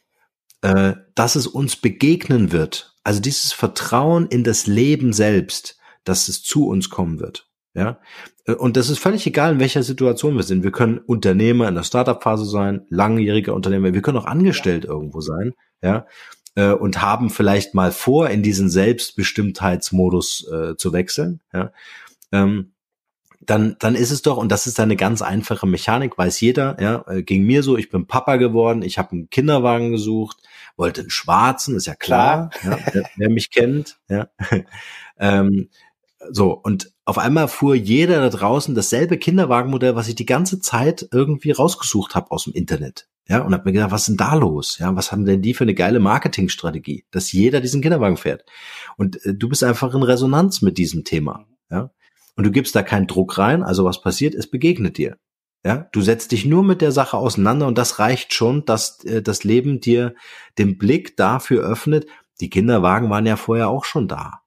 [0.61, 6.43] äh, dass es uns begegnen wird also dieses Vertrauen in das Leben selbst, dass es
[6.43, 7.47] zu uns kommen wird.
[7.75, 7.99] Ja,
[8.57, 10.63] und das ist völlig egal, in welcher Situation wir sind.
[10.63, 13.93] Wir können Unternehmer in der Startup-Phase sein, langjähriger Unternehmer.
[13.93, 14.89] Wir können auch angestellt ja.
[14.89, 16.07] irgendwo sein, ja,
[16.55, 21.71] äh, und haben vielleicht mal vor, in diesen Selbstbestimmtheitsmodus äh, zu wechseln, ja.
[22.31, 22.73] Ähm,
[23.41, 27.05] dann, dann ist es doch, und das ist eine ganz einfache Mechanik, weiß jeder, ja,
[27.07, 30.37] äh, ging mir so, ich bin Papa geworden, ich habe einen Kinderwagen gesucht,
[30.75, 32.49] wollte einen schwarzen, ist ja klar.
[32.63, 34.27] Ja, wer, wer, mich kennt, ja.
[35.19, 35.69] ähm,
[36.31, 41.07] so, und auf einmal fuhr jeder da draußen dasselbe Kinderwagenmodell, was ich die ganze Zeit
[41.11, 43.07] irgendwie rausgesucht habe aus dem Internet.
[43.27, 44.79] Ja, und hab mir gedacht, was ist denn da los?
[44.79, 48.43] Ja, was haben denn die für eine geile Marketingstrategie, dass jeder diesen Kinderwagen fährt?
[48.97, 51.45] Und äh, du bist einfach in Resonanz mit diesem Thema.
[51.69, 51.91] Ja,
[52.39, 55.17] und du gibst da keinen Druck rein, also was passiert, es begegnet dir.
[55.65, 59.21] Ja, du setzt dich nur mit der Sache auseinander und das reicht schon, dass äh,
[59.21, 60.15] das Leben dir
[60.57, 62.07] den Blick dafür öffnet.
[62.39, 64.39] Die Kinderwagen waren ja vorher auch schon da.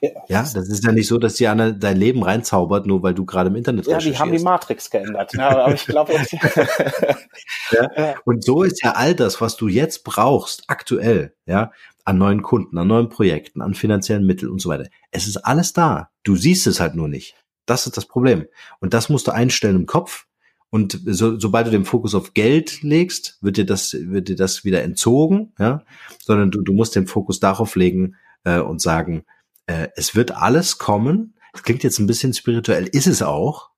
[0.00, 3.12] Ja, ja das ist ja nicht so, dass die an dein Leben reinzaubert, nur weil
[3.12, 5.34] du gerade im Internet Ja, die haben die Matrix geändert.
[5.34, 6.14] Ja, aber ich glaube,
[7.70, 8.14] ja.
[8.24, 11.70] Und so ist ja all das, was du jetzt brauchst, aktuell, ja,
[12.06, 14.88] an neuen Kunden, an neuen Projekten, an finanziellen Mitteln und so weiter.
[15.10, 16.08] Es ist alles da.
[16.22, 17.34] Du siehst es halt nur nicht.
[17.66, 18.46] Das ist das Problem.
[18.78, 20.26] Und das musst du einstellen im Kopf.
[20.70, 24.64] Und so, sobald du den Fokus auf Geld legst, wird dir das, wird dir das
[24.64, 25.82] wieder entzogen, ja,
[26.22, 29.24] sondern du, du musst den Fokus darauf legen äh, und sagen,
[29.66, 31.34] äh, es wird alles kommen.
[31.52, 33.70] Das klingt jetzt ein bisschen spirituell, ist es auch.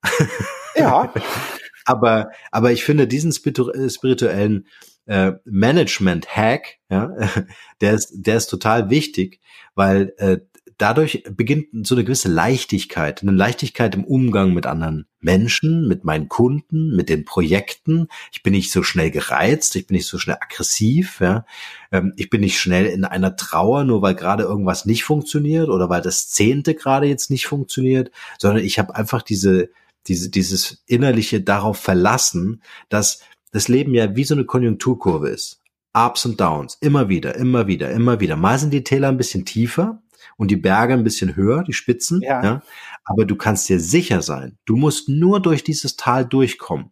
[0.76, 1.12] Ja.
[1.86, 4.66] aber, aber ich finde diesen spirituellen
[5.08, 7.12] äh, Management-Hack, ja,
[7.80, 9.40] der ist, der ist total wichtig,
[9.74, 10.38] weil äh,
[10.76, 16.28] dadurch beginnt so eine gewisse Leichtigkeit, eine Leichtigkeit im Umgang mit anderen Menschen, mit meinen
[16.28, 18.08] Kunden, mit den Projekten.
[18.32, 21.46] Ich bin nicht so schnell gereizt, ich bin nicht so schnell aggressiv, ja.
[21.90, 25.88] Ähm, ich bin nicht schnell in einer Trauer, nur weil gerade irgendwas nicht funktioniert oder
[25.88, 29.70] weil das Zehnte gerade jetzt nicht funktioniert, sondern ich habe einfach diese,
[30.06, 33.20] diese, dieses innerliche darauf verlassen, dass
[33.52, 35.62] das Leben ja wie so eine Konjunkturkurve ist.
[35.94, 38.36] Ups und Downs, immer wieder, immer wieder, immer wieder.
[38.36, 40.02] Mal sind die Täler ein bisschen tiefer
[40.36, 42.42] und die Berge ein bisschen höher, die Spitzen, ja.
[42.42, 42.62] ja.
[43.04, 46.90] Aber du kannst dir sicher sein, du musst nur durch dieses Tal durchkommen.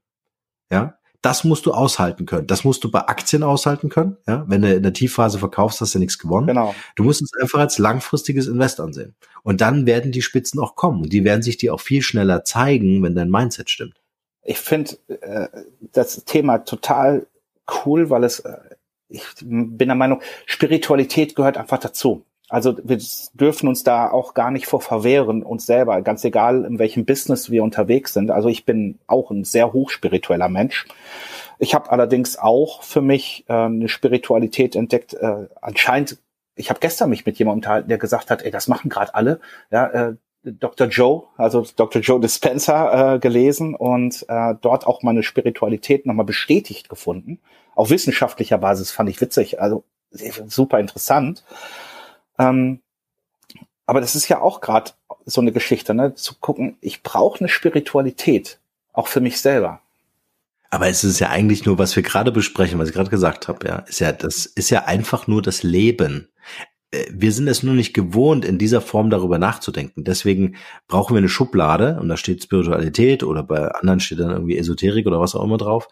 [0.70, 0.98] Ja.
[1.22, 2.46] Das musst du aushalten können.
[2.46, 4.16] Das musst du bei Aktien aushalten können.
[4.28, 6.46] Ja, wenn du in der Tiefphase verkaufst, hast du nichts gewonnen.
[6.46, 6.72] Genau.
[6.94, 9.16] Du musst es einfach als langfristiges Invest ansehen.
[9.42, 11.02] Und dann werden die Spitzen auch kommen.
[11.02, 13.96] Und die werden sich dir auch viel schneller zeigen, wenn dein Mindset stimmt
[14.46, 15.48] ich finde äh,
[15.92, 17.26] das Thema total
[17.84, 18.56] cool, weil es, äh,
[19.08, 22.24] ich bin der Meinung, Spiritualität gehört einfach dazu.
[22.48, 22.98] Also wir
[23.34, 27.50] dürfen uns da auch gar nicht vor verwehren, uns selber, ganz egal, in welchem Business
[27.50, 28.30] wir unterwegs sind.
[28.30, 30.86] Also ich bin auch ein sehr hochspiritueller Mensch.
[31.58, 35.14] Ich habe allerdings auch für mich äh, eine Spiritualität entdeckt.
[35.14, 36.18] Äh, anscheinend,
[36.54, 39.40] ich habe gestern mich mit jemandem unterhalten, der gesagt hat, ey, das machen gerade alle.
[39.72, 40.14] Ja, äh,
[40.52, 40.86] Dr.
[40.86, 42.00] Joe, also Dr.
[42.02, 47.40] Joe Dispenza äh, gelesen und äh, dort auch meine Spiritualität nochmal bestätigt gefunden.
[47.74, 51.44] Auf wissenschaftlicher Basis fand ich witzig, also super interessant.
[52.38, 52.80] Ähm,
[53.86, 54.92] aber das ist ja auch gerade
[55.24, 56.14] so eine Geschichte, ne?
[56.14, 58.58] zu gucken, ich brauche eine Spiritualität,
[58.92, 59.80] auch für mich selber.
[60.70, 63.66] Aber es ist ja eigentlich nur, was wir gerade besprechen, was ich gerade gesagt habe,
[63.66, 66.28] ja, ist ja, das ist ja einfach nur das Leben.
[66.90, 70.04] Äh, wir sind es nur nicht gewohnt, in dieser Form darüber nachzudenken.
[70.04, 70.56] Deswegen
[70.88, 75.06] brauchen wir eine Schublade und da steht Spiritualität oder bei anderen steht dann irgendwie Esoterik
[75.06, 75.88] oder was auch immer drauf.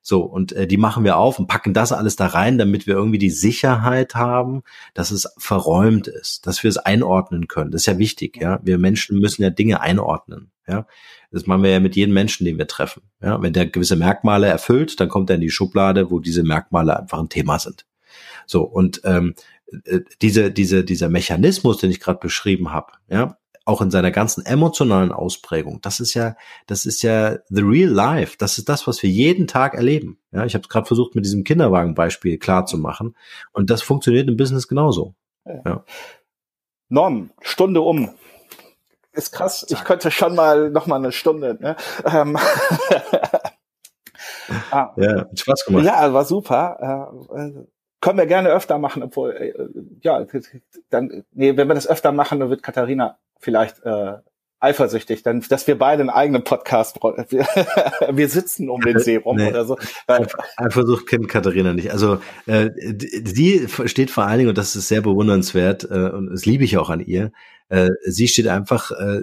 [0.00, 2.94] So, und äh, die machen wir auf und packen das alles da rein, damit wir
[2.94, 4.62] irgendwie die Sicherheit haben,
[4.94, 7.70] dass es verräumt ist, dass wir es einordnen können.
[7.72, 8.60] Das ist ja wichtig, ja.
[8.62, 10.86] Wir Menschen müssen ja Dinge einordnen, ja.
[11.30, 13.02] Das machen wir ja mit jedem Menschen, den wir treffen.
[13.20, 16.98] Ja, wenn der gewisse Merkmale erfüllt, dann kommt er in die Schublade, wo diese Merkmale
[16.98, 17.84] einfach ein Thema sind.
[18.46, 19.40] So und ähm, äh,
[20.22, 25.12] diese, diese, dieser Mechanismus, den ich gerade beschrieben habe, ja, auch in seiner ganzen emotionalen
[25.12, 28.36] Ausprägung, das ist ja, das ist ja the real life.
[28.38, 30.18] Das ist das, was wir jeden Tag erleben.
[30.32, 33.14] Ja, ich habe es gerade versucht, mit diesem Kinderwagenbeispiel klar zu machen.
[33.52, 35.14] Und das funktioniert im Business genauso.
[35.44, 35.60] Ja.
[35.66, 35.84] ja.
[36.88, 38.14] Norm, Stunde um.
[39.12, 39.66] Ist krass.
[39.68, 41.58] Ich könnte schon mal noch mal eine Stunde.
[41.60, 41.76] Ne?
[42.06, 42.36] Ähm.
[44.70, 44.94] ah.
[44.96, 45.84] Ja, hat Spaß gemacht.
[45.84, 47.12] Ja, war super.
[47.34, 47.66] Äh,
[48.00, 49.54] können wir gerne öfter machen, obwohl, äh,
[50.02, 50.24] ja,
[50.90, 54.14] dann, nee, wenn wir das öfter machen, dann wird Katharina vielleicht äh,
[54.60, 57.46] eifersüchtig, dann, dass wir beide einen eigenen Podcast, wir,
[58.10, 59.48] wir sitzen um den See rum nee.
[59.48, 59.78] oder so.
[60.56, 61.92] Eifersucht kennt Katharina nicht.
[61.92, 62.70] Also äh,
[63.24, 66.76] sie steht vor allen Dingen, und das ist sehr bewundernswert, äh, und das liebe ich
[66.76, 67.32] auch an ihr,
[67.68, 69.22] äh, sie steht einfach äh,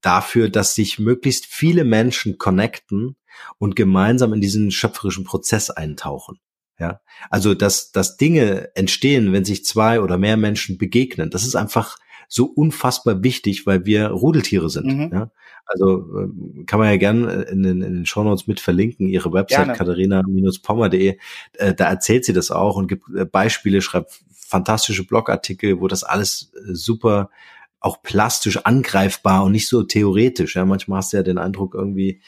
[0.00, 3.16] dafür, dass sich möglichst viele Menschen connecten
[3.58, 6.38] und gemeinsam in diesen schöpferischen Prozess eintauchen.
[6.82, 11.54] Ja, also dass, dass Dinge entstehen, wenn sich zwei oder mehr Menschen begegnen, das ist
[11.54, 14.86] einfach so unfassbar wichtig, weil wir Rudeltiere sind.
[14.86, 15.10] Mhm.
[15.12, 15.30] Ja?
[15.64, 19.32] Also äh, kann man ja gern äh, in den, in den Shownotes mit verlinken, ihre
[19.32, 21.18] Website katharina-pommer.de.
[21.52, 26.02] Äh, da erzählt sie das auch und gibt äh, Beispiele, schreibt fantastische Blogartikel, wo das
[26.02, 27.30] alles äh, super
[27.78, 30.56] auch plastisch angreifbar und nicht so theoretisch.
[30.56, 32.22] Ja, manchmal hast du ja den Eindruck irgendwie,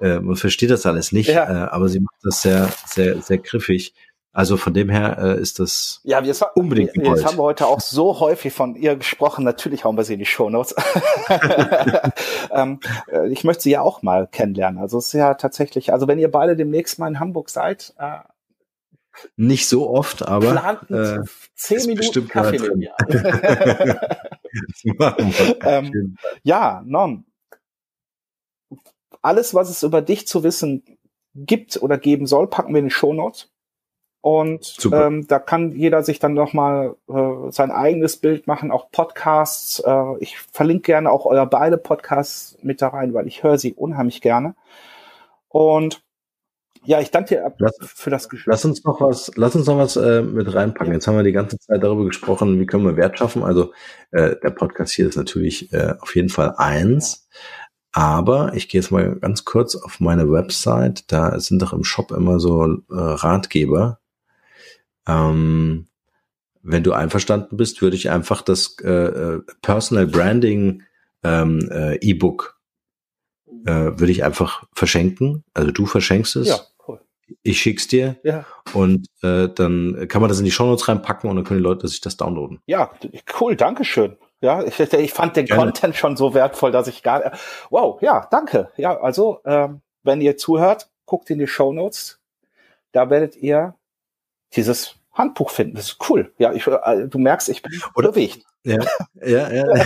[0.00, 1.44] äh, man versteht das alles nicht, ja.
[1.44, 3.94] äh, aber sie macht das sehr, sehr, sehr griffig.
[4.32, 7.66] Also von dem her äh, ist das ja, wir, unbedingt wir, Jetzt haben wir heute
[7.66, 9.44] auch so häufig von ihr gesprochen.
[9.44, 10.76] Natürlich hauen wir sie in die Shownotes.
[12.52, 12.78] ähm,
[13.10, 14.80] äh, ich möchte sie ja auch mal kennenlernen.
[14.80, 18.18] Also es ist ja tatsächlich, also wenn ihr beide demnächst mal in Hamburg seid, äh,
[19.36, 21.18] nicht so oft, aber äh,
[21.56, 22.88] zehn Minuten Kaffee mit
[25.64, 27.24] ähm, ja, Non,
[29.22, 30.82] alles, was es über dich zu wissen
[31.34, 33.50] gibt oder geben soll, packen wir in die Show Notes.
[34.22, 39.80] Und ähm, da kann jeder sich dann nochmal äh, sein eigenes Bild machen, auch Podcasts.
[39.80, 43.72] Äh, ich verlinke gerne auch euer beide Podcasts mit da rein, weil ich höre sie
[43.72, 44.54] unheimlich gerne.
[45.48, 46.02] Und
[46.84, 48.50] ja, ich danke dir lass, für das Gespräch.
[48.50, 50.92] Lass uns noch was, lass uns noch was äh, mit reinpacken.
[50.92, 50.94] Ja.
[50.94, 53.42] Jetzt haben wir die ganze Zeit darüber gesprochen, wie können wir Wert schaffen.
[53.42, 53.72] Also
[54.10, 57.28] äh, der Podcast hier ist natürlich äh, auf jeden Fall eins.
[57.30, 57.59] Ja.
[57.92, 61.10] Aber ich gehe jetzt mal ganz kurz auf meine Website.
[61.10, 63.98] Da sind doch im Shop immer so äh, Ratgeber.
[65.06, 65.88] Ähm,
[66.62, 70.82] wenn du einverstanden bist, würde ich einfach das äh, äh Personal Branding
[71.22, 72.60] ähm, äh, E-Book
[73.66, 75.44] äh, würde ich einfach verschenken.
[75.54, 76.48] Also du verschenkst es.
[76.48, 77.00] Ja, cool.
[77.42, 78.16] Ich schick's dir.
[78.22, 78.44] Ja.
[78.72, 81.88] Und äh, dann kann man das in die Shownotes reinpacken und dann können die Leute
[81.88, 82.60] sich das downloaden.
[82.66, 82.90] Ja,
[83.40, 84.16] cool, Dankeschön.
[84.40, 85.64] Ja, ich, ich fand den Gerne.
[85.64, 87.32] Content schon so wertvoll, dass ich gar
[87.68, 88.70] wow, ja, danke.
[88.76, 92.20] Ja, also ähm, wenn ihr zuhört, guckt in die Show Notes.
[92.92, 93.74] Da werdet ihr
[94.54, 95.74] dieses Handbuch finden.
[95.74, 96.32] Das ist cool.
[96.38, 98.44] Ja, ich, äh, du merkst, ich bin Oder, bewegt.
[98.62, 98.78] Ja,
[99.24, 99.80] ja, ja.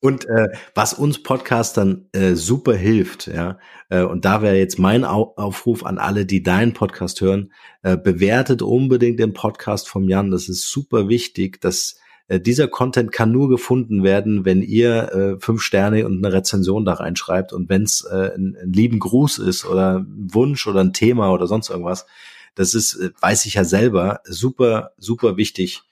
[0.00, 3.58] und äh, was uns Podcastern äh, super hilft, ja,
[3.90, 7.96] äh, und da wäre jetzt mein Au Aufruf an alle, die deinen Podcast hören, äh,
[7.96, 10.30] bewertet unbedingt den Podcast vom Jan.
[10.30, 11.96] Das ist super wichtig, dass
[12.28, 16.84] äh, dieser Content kann nur gefunden werden, wenn ihr äh, fünf Sterne und eine Rezension
[16.84, 20.80] da reinschreibt und wenn es äh, ein, ein lieben Gruß ist oder ein Wunsch oder
[20.80, 22.06] ein Thema oder sonst irgendwas.
[22.54, 25.82] Das ist, äh, weiß ich ja selber, super, super wichtig,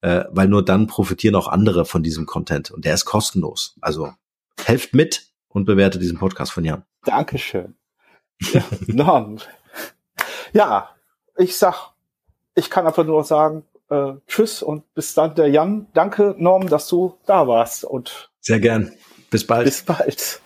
[0.00, 3.76] äh, weil nur dann profitieren auch andere von diesem Content und der ist kostenlos.
[3.80, 4.12] Also
[4.62, 6.84] helft mit und bewertet diesen Podcast von Jan.
[7.04, 7.76] Dankeschön.
[8.88, 9.36] Ja,
[10.52, 10.90] ja
[11.36, 11.92] ich sag,
[12.56, 15.86] ich kann einfach nur sagen, äh, tschüss und bis dann der Jan.
[15.94, 17.84] Danke, Norm, dass du da warst.
[17.84, 18.92] Und Sehr gern.
[19.30, 19.64] Bis bald.
[19.64, 20.40] Bis bald.